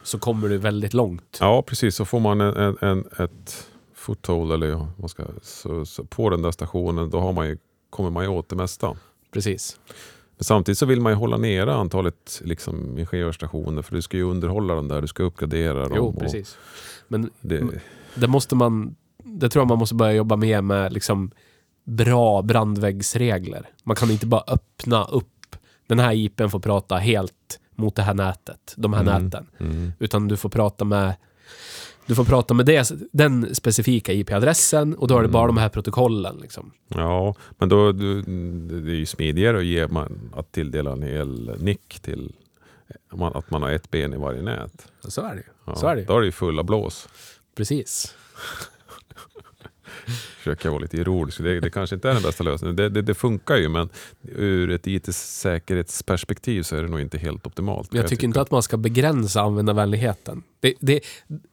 [0.03, 1.39] Så kommer du väldigt långt.
[1.41, 1.97] Ja, precis.
[1.97, 6.43] Så får man en, en, en, ett foothold eller ja, ska, så, så på den
[6.43, 7.59] där stationen, då har man ju,
[7.91, 8.97] kommer man ju åt det mesta.
[9.33, 9.81] Precis.
[10.37, 14.23] Men samtidigt så vill man ju hålla nere antalet liksom, ingenjörsstationer för du ska ju
[14.23, 15.93] underhålla dem där, du ska uppgradera dem.
[15.97, 16.57] Jo, precis.
[17.09, 17.65] Men Det,
[18.15, 18.97] det måste man...
[19.25, 21.31] Det tror jag man måste börja jobba mer med liksom
[21.85, 23.69] bra brandväggsregler.
[23.85, 25.57] Man kan inte bara öppna upp.
[25.87, 28.75] Den här IPn får prata helt mot det här nätet.
[28.77, 29.25] De här Mm.
[29.25, 29.47] näten.
[29.61, 31.15] mm, Utan du får prata med
[32.07, 35.55] du får prata med det, den specifika IP-adressen och då är det bara Mm.
[35.57, 36.37] de här protokollen.
[36.43, 36.73] Liksom.
[36.89, 38.23] ja, men då, du,
[38.83, 42.33] det är ju smidigare att, ge man, att tilldela en hel nick till
[43.11, 44.87] att man har ett ben i varje nät.
[45.09, 45.43] Så är det ju.
[45.65, 46.07] Ja, Så är det ju.
[46.07, 47.09] Då är det ju fulla blås.
[47.57, 48.15] Precis.
[50.39, 51.39] Försöker jag vara lite ironisk.
[51.39, 52.77] Det, det kanske inte är den bästa lösningen.
[52.77, 53.89] Det, det, det funkar ju men
[54.23, 57.91] ur ett IT-säkerhetsperspektiv så är det nog inte helt optimalt.
[57.91, 60.43] kan Jag tycker inte att man ska begränsa användarvänligheten.
[60.61, 61.01] Det, det,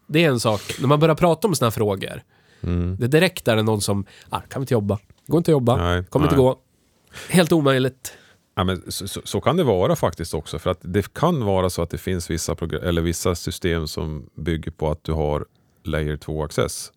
[0.08, 2.22] det är en sak, när man börjar prata om såna här frågor,
[2.64, 2.96] Mm.
[3.00, 5.00] det direkt är det någon som, ah, kan vi inte jobba?
[5.28, 5.76] Går inte att jobba?
[5.78, 6.46] Nej, Kommer inte nej.
[6.46, 6.60] gå.
[7.30, 8.14] Helt omöjligt.
[8.56, 10.60] Ja, men så, så, så kan det vara faktiskt också.
[10.60, 14.72] För att det kan vara så att det finns vissa, eller vissa system som bygger
[14.72, 15.46] på att du har
[15.84, 16.92] layer 2-access.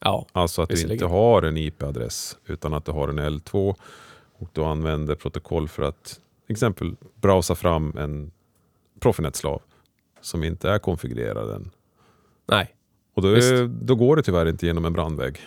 [0.00, 3.74] Ja, Alltså att du inte har en IP-adress utan att du har en L2
[4.38, 8.30] och du använder protokoll för att exempel browsa fram en
[9.00, 9.62] Profinet-slav
[10.20, 11.70] som inte är konfigurerad än.
[12.46, 12.74] nej,
[13.14, 15.40] Och då, är, då går det tyvärr inte genom en brandvägg.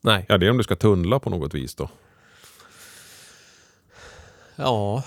[0.00, 0.26] nej.
[0.28, 1.88] Ja, det är om du ska tunnla på något vis då.
[4.56, 5.02] Ja.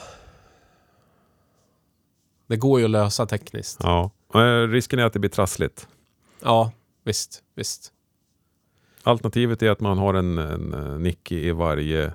[2.48, 3.80] Det går ju att lösa tekniskt.
[3.84, 4.12] Ja.
[4.70, 5.88] Risken är att det blir trassligt.
[6.42, 6.72] Ja,
[7.04, 7.92] visst, visst.
[9.06, 12.14] Alternativet är att man har en, en eh, nick i varje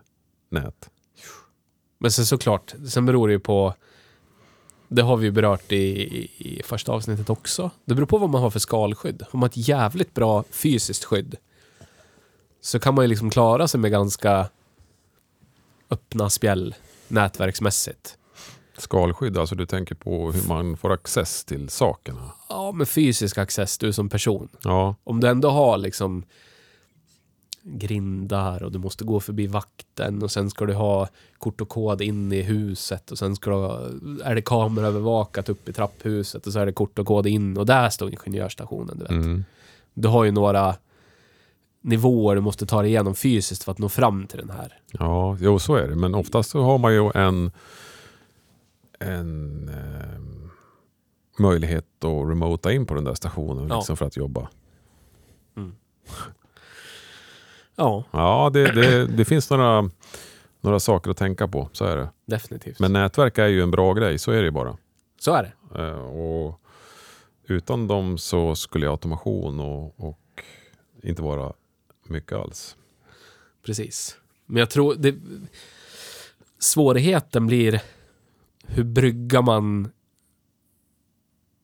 [0.48, 0.90] nät.
[1.98, 3.74] Men sen såklart, sen beror det ju på...
[4.88, 5.76] Det har vi ju berört i,
[6.38, 7.70] i, första avsnittet också.
[7.84, 9.22] Det beror på vad man har för skalskydd.
[9.30, 11.36] Om man har ett jävligt bra fysiskt skydd
[12.60, 14.48] så kan man ju liksom klara sig med ganska
[15.90, 16.74] öppna spjäll
[17.08, 18.18] nätverksmässigt.
[18.78, 22.32] Skalskydd, alltså du tänker på hur man får access till sakerna.
[22.48, 24.48] Ja, med fysisk access, du som person.
[24.62, 26.24] Ja, Om du ändå har liksom
[27.62, 32.02] grindar och du måste gå förbi vakten och sen ska du ha kort och kod
[32.02, 33.78] in i huset och sen ska du ha,
[34.24, 37.66] är det kameraövervakat upp i trapphuset och så är det kort och kod in och
[37.66, 38.98] där står ingenjörsstationen.
[38.98, 39.10] Du, vet.
[39.10, 39.44] mm.
[39.94, 40.74] du har ju några
[41.80, 44.78] nivåer du måste ta dig igenom fysiskt för att nå fram till den här.
[44.92, 45.96] ja jo, så är det.
[45.96, 47.50] Men oftast så har man ju en,
[48.98, 50.50] en ehm,
[51.38, 53.76] möjlighet att remota in på den där stationen Ja.
[53.76, 54.48] liksom för att jobba.
[57.80, 59.90] Ja, Ja, det, det, det finns några,
[60.60, 61.68] några saker att tänka på.
[61.72, 62.08] Så är det.
[62.26, 62.78] definitivt.
[62.80, 64.76] Men nätverk är ju en bra grej, så är det ju bara.
[65.20, 65.82] så är det.
[65.82, 66.60] Eh, Och
[67.44, 70.18] utan dem så skulle automation och, och
[71.02, 71.52] inte vara
[72.08, 72.76] mycket alls.
[73.66, 74.16] Precis.
[74.46, 75.14] Men jag tror det...
[76.58, 77.82] Svårigheten blir
[78.66, 79.90] hur bryggar man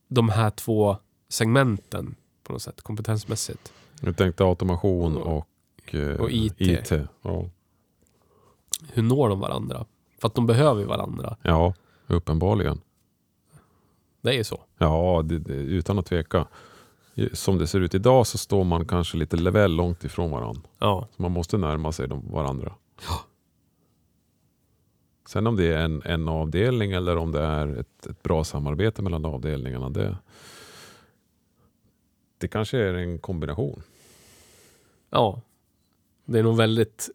[0.09, 0.97] de här två
[1.29, 3.73] segmenten på något sätt, kompetensmässigt.
[4.01, 5.49] Jag tänkte automation och,
[5.95, 6.91] eh, Och IT.
[7.23, 7.51] Ja.
[8.93, 9.87] Hur når de varandra?
[10.21, 11.37] För att de behöver ju varandra.
[11.43, 11.75] ja,
[12.07, 12.81] uppenbarligen.
[14.21, 14.61] Det är ju så.
[14.79, 16.47] Ja, det, det, utan att tveka.
[17.33, 20.63] Som det ser ut idag så står man kanske lite väl långt ifrån varandra.
[20.79, 22.73] Ja, Så man måste närma sig dem, varandra.
[25.29, 29.03] Sen om det är en, en avdelning eller om det är ett, ett bra samarbete
[29.03, 29.91] mellan avdelningarna.
[29.91, 30.17] Det,
[32.39, 33.83] det kanske är en kombination.
[35.11, 35.41] ja.
[36.27, 37.09] Det är nog väldigt...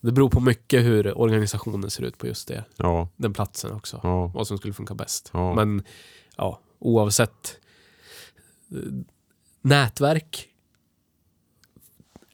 [0.00, 2.64] Det beror på mycket hur organisationen ser ut på just det.
[2.76, 4.00] Ja, Den platsen också.
[4.02, 5.30] ja, Vad som skulle funka bäst.
[5.32, 5.54] Ja.
[5.54, 5.82] Men
[6.36, 7.60] ja, oavsett.
[8.72, 8.78] eh,
[9.62, 10.48] Nätverk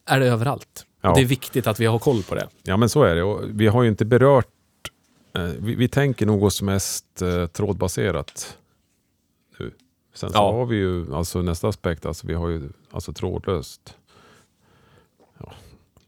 [0.05, 0.85] är det överallt.
[1.01, 1.13] ja.
[1.15, 2.49] Det är viktigt att vi har koll på det.
[2.63, 3.23] ja, men så är det.
[3.23, 4.47] Och vi har ju inte berört...
[5.35, 8.57] Eh, vi, vi tänker nog oss mest eh, trådbaserat
[9.59, 9.71] nu.
[10.13, 10.51] Sen så Ja.
[10.51, 13.97] har vi ju alltså nästa aspekt, alltså vi har ju alltså trådlöst.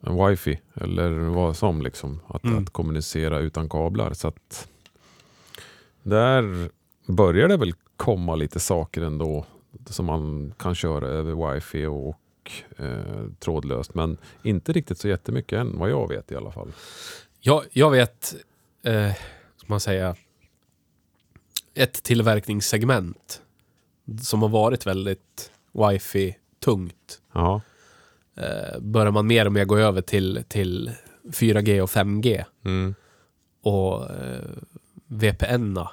[0.03, 2.19] En wifi eller vad som liksom.
[2.27, 2.63] Att, Mm.
[2.63, 4.13] att kommunicera utan kablar.
[4.13, 4.67] Så att
[6.03, 6.69] där
[7.07, 9.45] börjar det väl komma lite saker ändå
[9.85, 12.51] som man kan köra över wifi och och
[12.85, 13.95] eh, trådlöst.
[13.95, 16.71] Men inte riktigt så jättemycket än, vad jag vet i alla fall.
[17.39, 18.35] Jag, jag vet,
[18.83, 19.11] eh,
[19.57, 20.15] ska man säga,
[21.73, 23.41] ett tillverkningssegment
[24.21, 27.21] som har varit väldigt wifi-tungt.
[27.31, 27.61] Ja,
[28.35, 30.91] Eh, börjar man mer och mer gå över till, till
[31.23, 32.95] 4G och 5G mm.
[33.61, 34.49] och eh,
[35.07, 35.91] VPN-a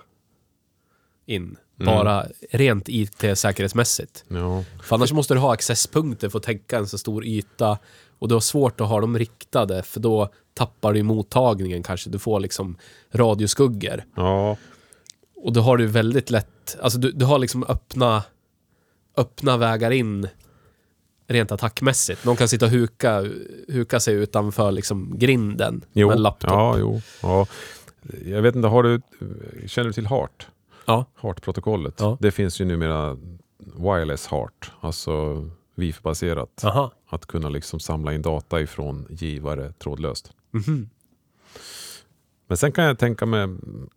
[1.26, 1.56] in.
[1.80, 1.94] Mm.
[1.94, 4.24] Bara rent IT-säkerhetsmässigt.
[4.28, 4.64] ja.
[4.82, 7.78] För annars måste du ha accesspunkter för att täcka en så stor yta.
[8.18, 12.10] Och du har svårt att ha dem riktade, för då tappar du mottagningen kanske.
[12.10, 12.76] Du får liksom
[13.12, 14.04] radioskuggor.
[14.16, 14.56] ja.
[15.42, 18.22] Och då har du väldigt lätt, alltså du, du har liksom öppna,
[19.16, 20.28] öppna vägar in
[21.30, 22.24] rent attackmässigt.
[22.24, 23.24] Någon kan sitta och huka,
[23.68, 26.50] huka sig utanför liksom grinden Jo, med en laptop.
[26.50, 27.00] ja, jo.
[27.22, 27.46] Ja.
[28.24, 29.00] Jag vet inte, har du,
[29.66, 30.46] känner du till HART?
[30.86, 31.04] Ja.
[31.14, 31.94] HART-protokollet.
[31.98, 32.16] Ja.
[32.20, 33.16] Det finns ju numera
[33.76, 36.64] wireless HART, alltså wifi-baserat.
[37.08, 40.32] Att kunna liksom samla in data ifrån givare trådlöst.
[40.50, 40.90] Mhm.
[42.46, 43.48] Men sen kan jag tänka mig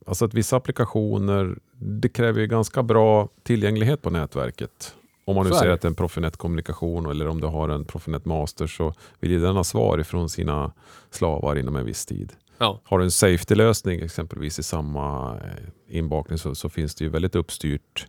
[0.05, 4.95] alltså att vissa applikationer, det kräver ju ganska bra tillgänglighet på nätverket.
[5.25, 8.25] Om man nu säger att det är en Profinet-kommunikation eller om du har en Profinet
[8.25, 10.71] Master så vill ju den ha svar ifrån sina
[11.09, 12.33] slavar inom en viss tid.
[12.57, 12.79] Ja.
[12.83, 17.35] Har du en safety-lösning exempelvis i samma eh, inbakning så, så finns det ju väldigt
[17.35, 18.07] uppstyrt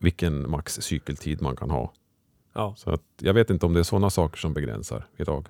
[0.00, 1.92] vilken max cykeltid man kan ha.
[2.52, 2.74] Ja.
[2.76, 5.48] Så att, jag vet inte om det är sådana saker som begränsar idag.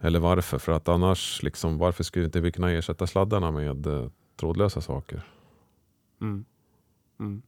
[0.00, 4.08] Eller varför, för att annars, liksom, varför skulle inte vi kunna ersätta sladdarna med eh,
[4.36, 5.22] trådlösa saker?
[6.20, 6.44] Mm.
[7.20, 7.42] Mm.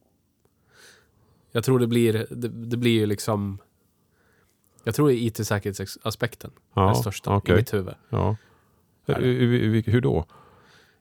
[1.51, 3.57] Jag tror det blir, det, det blir ju liksom...
[4.83, 6.51] Jag tror det är IT-säkerhetsaspekten.
[6.73, 7.53] Ja, den största okej.
[7.53, 7.93] i mitt huvud.
[8.09, 8.35] Ja.
[9.05, 10.25] Hur, då?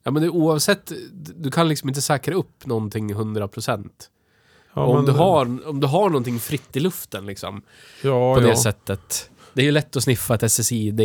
[0.03, 0.93] Ja men det, oavsett,
[1.37, 3.91] du kan liksom inte säkra upp någonting 100%.
[4.75, 7.63] Ja, om, men- du har, om du har någonting fritt i luften liksom,
[8.03, 8.47] ja, på ja.
[8.47, 9.31] det sättet.
[9.55, 11.01] Det är ju lätt att sniffa ett SSID.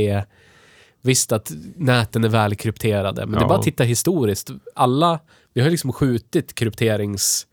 [1.02, 3.48] Visst att näten är väl krypterade, men det är Ja.
[3.48, 4.52] bara att titta historiskt.
[4.76, 5.20] Alla,
[5.54, 7.48] vi har liksom skjutit krypterings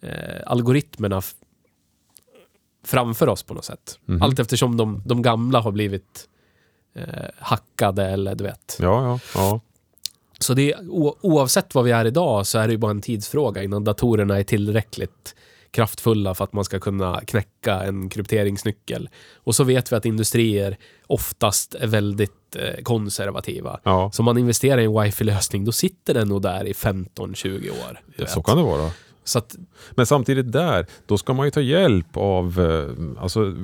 [0.00, 0.10] eh,
[0.46, 1.22] algoritmerna
[2.84, 3.98] framför oss på något sätt.
[4.04, 4.22] Mhm.
[4.22, 6.28] Allt eftersom de, de gamla har blivit
[6.94, 7.04] eh,
[7.38, 8.78] hackade eller du vet.
[8.80, 9.60] Ja, ja, ja.
[10.40, 13.62] Så det är, oavsett vad vi är idag så är det ju bara en tidsfråga
[13.62, 15.34] innan datorerna är tillräckligt
[15.70, 19.08] kraftfulla för att man ska kunna knäcka en krypteringsnyckel.
[19.36, 23.80] Och så vet vi att industrier oftast är väldigt eh, konservativa.
[23.82, 24.10] ja.
[24.12, 28.00] Så om man investerar i en wifi-lösning, då sitter den nog där i 15-20 år.
[28.16, 28.90] du Så kan det vara.
[29.28, 29.56] Så att,
[29.90, 33.54] Men samtidigt där, då ska man ju ta hjälp av, eh, alltså,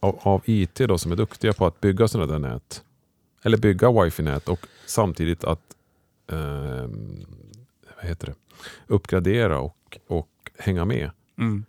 [0.00, 2.82] av, av IT då, som är duktiga på att bygga sådana där nät.
[3.42, 5.60] Eller bygga wifi-nät och samtidigt att
[6.32, 6.88] eh,
[7.96, 8.34] vad heter det?
[8.86, 11.10] uppgradera och, och hänga med.
[11.38, 11.64] mm,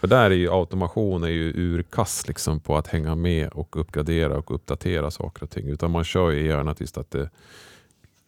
[0.00, 4.38] För där är ju automation är ju urkass liksom på att hänga med och uppgradera
[4.38, 5.68] och uppdatera saker och ting.
[5.68, 7.30] Utan man kör ju gärna tills att det,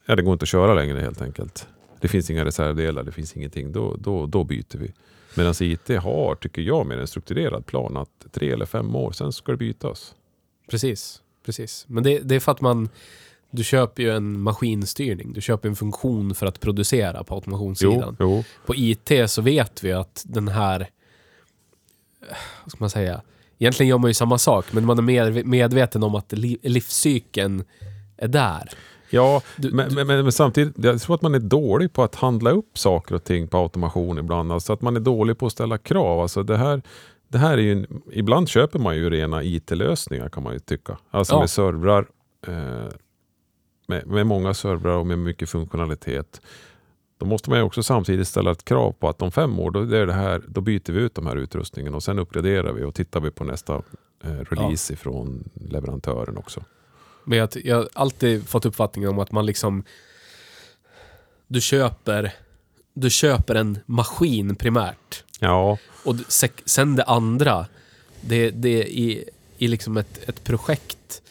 [0.06, 1.68] ja, det går inte att köra längre helt enkelt.
[2.02, 3.72] Det finns inga reservdelar, det finns ingenting.
[3.72, 4.92] Då, då, då byter vi.
[5.36, 9.32] Medan IT har, tycker jag, med en strukturerad plan att tre eller fem år, sen
[9.32, 10.14] ska det bytas.
[10.70, 11.84] precis, precis.
[11.88, 12.88] Men det, det är för att man
[13.50, 15.32] du köper ju en maskinstyrning.
[15.32, 18.16] Du köper en funktion för att producera på Jo, automationssidan.
[18.20, 18.44] jo.
[18.66, 20.88] På IT så vet vi att den här...
[22.64, 23.22] Vad ska man säga?
[23.58, 27.64] Egentligen gör man ju samma sak, men man är mer medveten om att li- livscykeln
[28.16, 28.70] är där.
[29.12, 32.79] Ja, men, men, men, samtidigt, jag tror att man är dålig på att handla upp
[32.79, 34.53] saker och ting på automation ibland.
[34.53, 36.20] Alltså att man är dålig på att ställa krav.
[36.20, 36.83] Alltså det här,
[37.29, 40.98] det här är ju ibland köper man ju rena IT-lösningar kan man ju tycka.
[41.11, 41.40] Alltså Ja.
[41.40, 42.07] med servrar,
[42.46, 42.55] eh,
[43.87, 46.41] med, med många servrar och med mycket funktionalitet.
[47.18, 49.80] Då måste man ju också samtidigt ställa ett krav på att om fem år, då,
[49.80, 52.95] är det här, då byter vi ut de här utrustningen och sen uppgraderar vi och
[52.95, 53.74] tittar vi på nästa
[54.24, 56.62] eh, release ifrån leverantören också.
[57.25, 59.85] Men jag, jag har alltid fått uppfattningen om att man liksom...
[61.47, 62.35] Du köper...
[62.95, 65.25] Du köper en maskin primärt.
[65.41, 66.16] Ja, Och
[66.64, 67.66] sen det andra,
[68.20, 69.25] det, det är i,
[69.59, 71.23] i liksom ett, ett projekt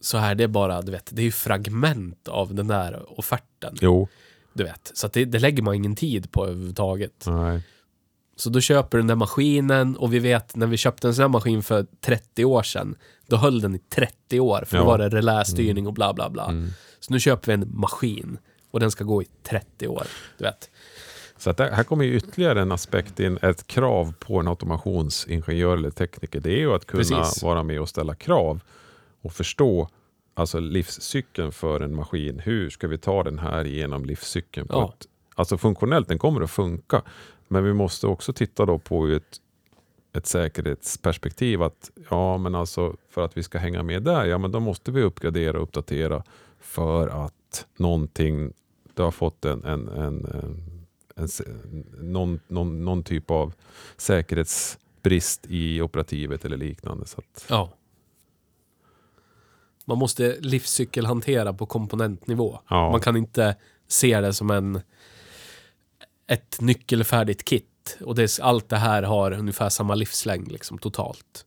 [0.00, 3.76] så är det bara, du vet, det är ju fragment av den där offerten.
[3.80, 4.08] jo,
[4.52, 4.90] Du vet.
[4.94, 7.24] Så det, det lägger man ingen tid på överhuvudtaget.
[7.26, 7.62] nej.
[8.36, 11.22] Så då köper du den där maskinen och vi vet när vi köpte en sån
[11.22, 14.86] här maskin för 30 år sedan, då höll den i 30 år för då Ja.
[14.86, 16.44] var det relästyrning och bla bla bla.
[16.44, 16.68] Mm.
[17.00, 18.38] Så nu köper vi en maskin
[18.70, 20.06] och den ska gå i 30 år.
[20.38, 20.70] Du vet.
[21.38, 25.90] Så att här kommer ju ytterligare en aspekt in, ett krav på en automationsingenjör eller
[25.90, 26.40] tekniker.
[26.40, 27.42] Det är ju att kunna Precis.
[27.42, 28.60] vara med och ställa krav
[29.22, 29.88] och förstå
[30.34, 32.38] alltså livscykeln för en maskin.
[32.44, 34.66] Hur ska vi ta den här genom livscykeln?
[34.68, 34.94] På Ja.
[35.00, 37.02] ett, alltså funktionellt, den kommer att funka.
[37.48, 39.40] Men vi måste också titta då på ett,
[40.12, 44.52] ett säkerhetsperspektiv att ja, men alltså för att vi ska hänga med där, ja men
[44.52, 46.22] då måste vi uppgradera och uppdatera
[46.60, 48.52] för att någonting,
[48.94, 50.72] det har fått en, en, en, en,
[51.16, 51.28] en
[52.12, 53.52] någon, någon, någon typ av
[53.96, 57.06] säkerhetsbrist i operativet eller liknande.
[57.06, 57.72] Så att, Ja.
[59.88, 62.58] Man måste livscykelhantera på komponentnivå.
[62.68, 63.56] ja, Man kan inte
[63.88, 64.80] se det som en
[66.26, 67.98] ett nyckelfärdigt kit.
[68.04, 71.46] Och det, är- allt det här har ungefär samma livslängd liksom, totalt.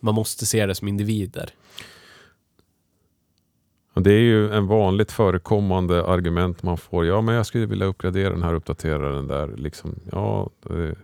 [0.00, 1.50] Man måste se det som individer.
[3.92, 7.06] Och det är ju en vanligt förekommande argument man får.
[7.06, 9.48] Ja, men jag skulle vilja uppgradera den här, uppdatera den där.
[9.56, 10.94] Liksom, ja, det,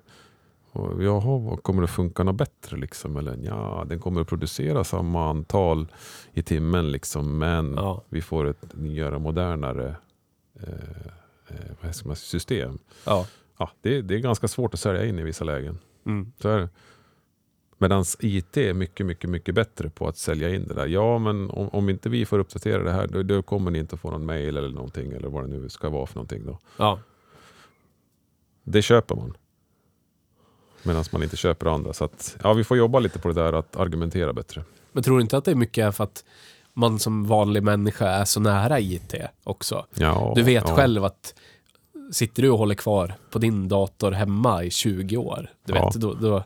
[0.72, 2.76] och, jaha, kommer det funka något bättre?
[2.76, 3.16] Liksom?
[3.16, 5.86] Eller ja, den kommer att producera samma antal
[6.32, 8.02] i timmen, liksom, men Ja.
[8.08, 9.96] vi får ett nyare, modernare
[10.62, 11.12] eh,
[11.48, 12.78] eh, system.
[13.04, 13.26] Ja.
[13.58, 15.78] Ja, det, det är ganska svårt att sälja in i vissa lägen.
[16.06, 16.32] Mm.
[17.78, 20.86] Medan IT är mycket, mycket, mycket bättre på att sälja in det där.
[20.86, 23.94] Ja, men om, om inte vi får uppdatera det här, då, då kommer ni inte
[23.94, 26.46] att få någon mail eller någonting, eller vad det nu ska vara för någonting.
[26.46, 26.58] Då.
[26.76, 27.00] ja.
[28.62, 29.36] Det köper man.
[30.82, 31.92] Medan man inte köper andra.
[31.92, 34.64] Så att, ja, vi får jobba lite på det där att argumentera bättre.
[34.92, 36.24] Men tror du inte att det är mycket för att
[36.76, 39.14] man som vanlig människa är så nära IT
[39.44, 39.86] också?
[39.94, 40.76] Ja, Du vet ja.
[40.76, 41.34] själv att
[42.12, 46.14] sitter du och håller kvar på din dator hemma i 20 år, du vet, då,
[46.14, 46.42] då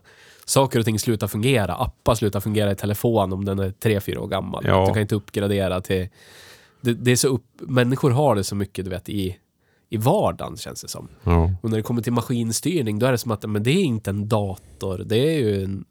[0.51, 1.75] saker och ting slutar fungera.
[1.75, 4.65] Appar slutar fungera i telefon om den är 3-4 år gammal.
[4.67, 4.87] Ja.
[4.87, 6.09] Du kan inte uppgradera till...
[6.81, 9.37] Det, det är så upp, människor har det så mycket, du vet, i,
[9.89, 11.09] i vardagen känns det som.
[11.23, 11.55] Ja.
[11.63, 14.11] Och när det kommer till maskinstyrning, då är det som att men det är inte
[14.11, 15.85] en dator, det är ju en,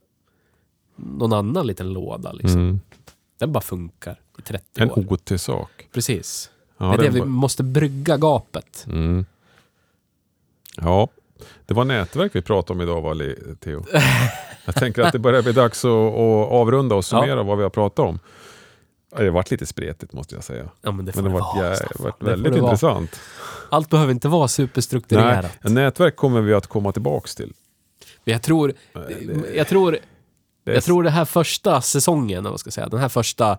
[0.96, 2.32] någon annan liten låda.
[2.32, 2.62] Liksom.
[2.62, 2.80] Mm.
[3.40, 5.06] Den bara funkar i 30 En år.
[5.10, 5.88] OT-sak.
[5.94, 6.50] Precis.
[6.78, 8.86] Ja, det är det vi måste brygga gapet.
[8.88, 9.26] Mm.
[10.76, 11.08] Ja,
[11.66, 13.16] det var nätverk vi pratade om idag, va,
[13.60, 13.86] Theo?
[14.66, 17.70] Jag tänker att det börjar bli dags att, att avrunda och summera vad vi har
[17.70, 18.20] pratat om.
[19.12, 20.70] Ja, Det har varit lite spretigt måste jag säga.
[20.82, 21.70] Ja, men det Men det det har vara.
[22.00, 22.72] varit, Det väldigt det vara.
[22.72, 23.20] intressant.
[23.70, 25.46] Allt behöver inte vara superstrukturerat.
[25.62, 27.54] Nej, nätverk kommer vi att komma tillbaks till.
[28.24, 28.74] Men jag tror,
[29.56, 29.98] jag tror,
[30.64, 33.58] jag tror det här första säsongen, vad ska jag säga, den här första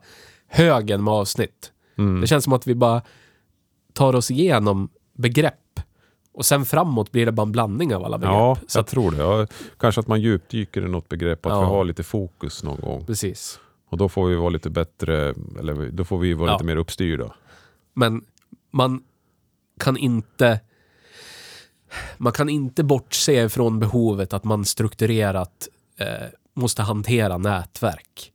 [0.51, 1.73] högen med avsnitt.
[1.99, 2.21] Mm.
[2.21, 3.03] Det känns som att vi bara
[3.93, 5.55] tar oss igenom begrepp.
[6.33, 8.35] Och sen framåt blir det bara en blandning av alla begrepp.
[8.35, 9.17] Ja, Så jag att, tror det.
[9.19, 9.47] Ja,
[9.79, 11.61] kanske att man djupdyker i något begrepp, att Ja.
[11.61, 13.07] vi har lite fokus någon gång.
[13.07, 13.61] precis.
[13.89, 16.55] Och då får vi vara lite bättre, eller då får vi vara Ja.
[16.55, 17.35] lite mer uppstyrda.
[17.95, 18.25] Men
[18.71, 19.03] man
[19.81, 20.61] kan inte
[22.19, 26.07] man kan inte bortse från behovet att man strukturerat eh,
[26.55, 28.33] måste hantera nätverk.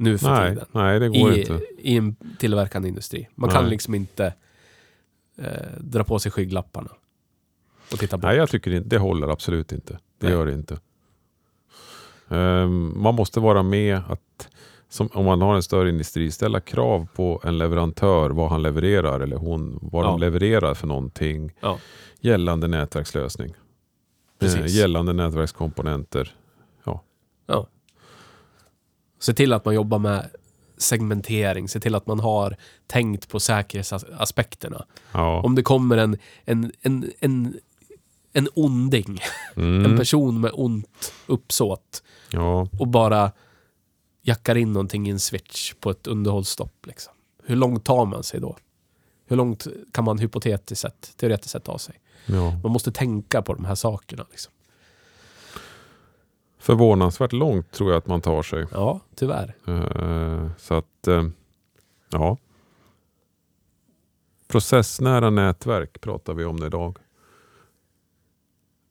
[0.00, 0.66] Nu för Nej, tiden.
[0.72, 1.60] nej, det går I, inte.
[1.78, 3.28] I en tillverkande industri.
[3.34, 3.56] Man Nej.
[3.56, 4.34] kan liksom inte
[5.38, 5.44] eh,
[5.80, 6.90] dra på sig skygglapparna
[7.92, 8.22] och titta bort.
[8.28, 9.92] Nej, jag tycker inte, det håller absolut inte.
[9.92, 10.32] Det Nej.
[10.32, 10.78] gör det inte.
[12.28, 14.48] Ehm, man måste vara med att,
[14.88, 19.20] som, om man har en större industri, ställa krav på en leverantör vad han levererar
[19.20, 20.08] eller hon, vad Ja.
[20.10, 21.78] de levererar för någonting Ja.
[22.20, 23.54] gällande nätverkslösning.
[24.42, 26.34] Eh, gällande nätverkskomponenter.
[26.84, 27.04] Ja.
[29.18, 30.30] Se till att man jobbar med
[30.76, 32.56] segmentering, se till att man har
[32.86, 34.84] tänkt på säkerhetsaspekterna.
[35.12, 35.40] Ja.
[35.42, 37.56] Om det kommer en, en, en, en,
[38.32, 39.20] en onding,
[39.54, 39.96] en Mm.
[39.96, 42.68] person med ont uppsåt ja.
[42.78, 43.32] och bara
[44.22, 46.86] jackar in någonting i en switch på ett underhållsstopp.
[46.86, 47.12] Liksom.
[47.44, 48.56] Hur långt tar man sig då?
[49.26, 51.94] Hur långt kan man hypotetiskt sett, teoretiskt sett ta sig?
[52.26, 52.60] ja.
[52.62, 54.26] Man måste tänka på de här sakerna.
[54.30, 54.52] Liksom.
[56.58, 58.66] Förvånansvärt långt tror jag att man tar sig.
[58.72, 59.54] Ja, tyvärr.
[59.66, 61.24] Eh, Så att, eh,
[62.10, 62.36] ja.
[64.48, 66.98] Processnära nätverk pratar vi om idag.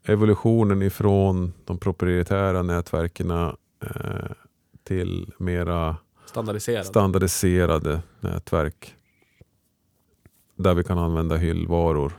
[0.03, 3.49] Evolutionen ifrån de proprietära nätverken eh,
[4.83, 6.85] till mera Standardiserad.
[6.85, 8.95] standardiserade nätverk.
[10.55, 12.13] Där vi kan använda hyllvaror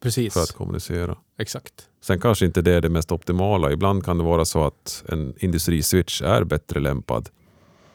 [0.00, 1.16] Precis, för att kommunicera.
[1.38, 1.88] Exakt.
[2.00, 3.72] Sen kanske inte det är det mest optimala.
[3.72, 7.28] Ibland kan det vara så att en industriswitch är bättre lämpad.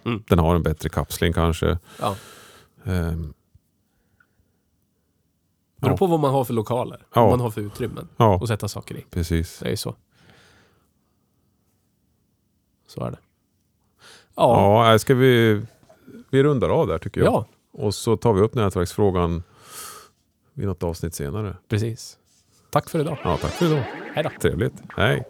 [0.05, 0.23] Mm.
[0.27, 1.77] Den har en bättre kapsling kanske.
[1.99, 2.15] Ja.
[2.85, 3.33] Ehm,
[5.77, 5.97] Beror Ja.
[5.97, 7.21] på vad man har för lokaler, Ja.
[7.21, 9.05] vad man har för utrymmen ja, att sätta saker i.
[9.09, 9.59] precis.
[9.59, 9.95] Det är ju så.
[12.87, 13.17] Så är det.
[14.35, 15.61] Ja, Ja, nej, ska vi,
[16.29, 17.33] vi rundar av där tycker jag.
[17.33, 19.43] ja Och så tar vi upp nätverksfrågan
[20.53, 21.55] vid något avsnitt senare.
[21.67, 22.17] precis.
[22.71, 23.17] Tack för idag.
[23.23, 23.83] Ja, tack för idag.
[24.13, 24.29] Hej då.
[24.41, 24.73] Trevligt.
[24.97, 25.23] Hej.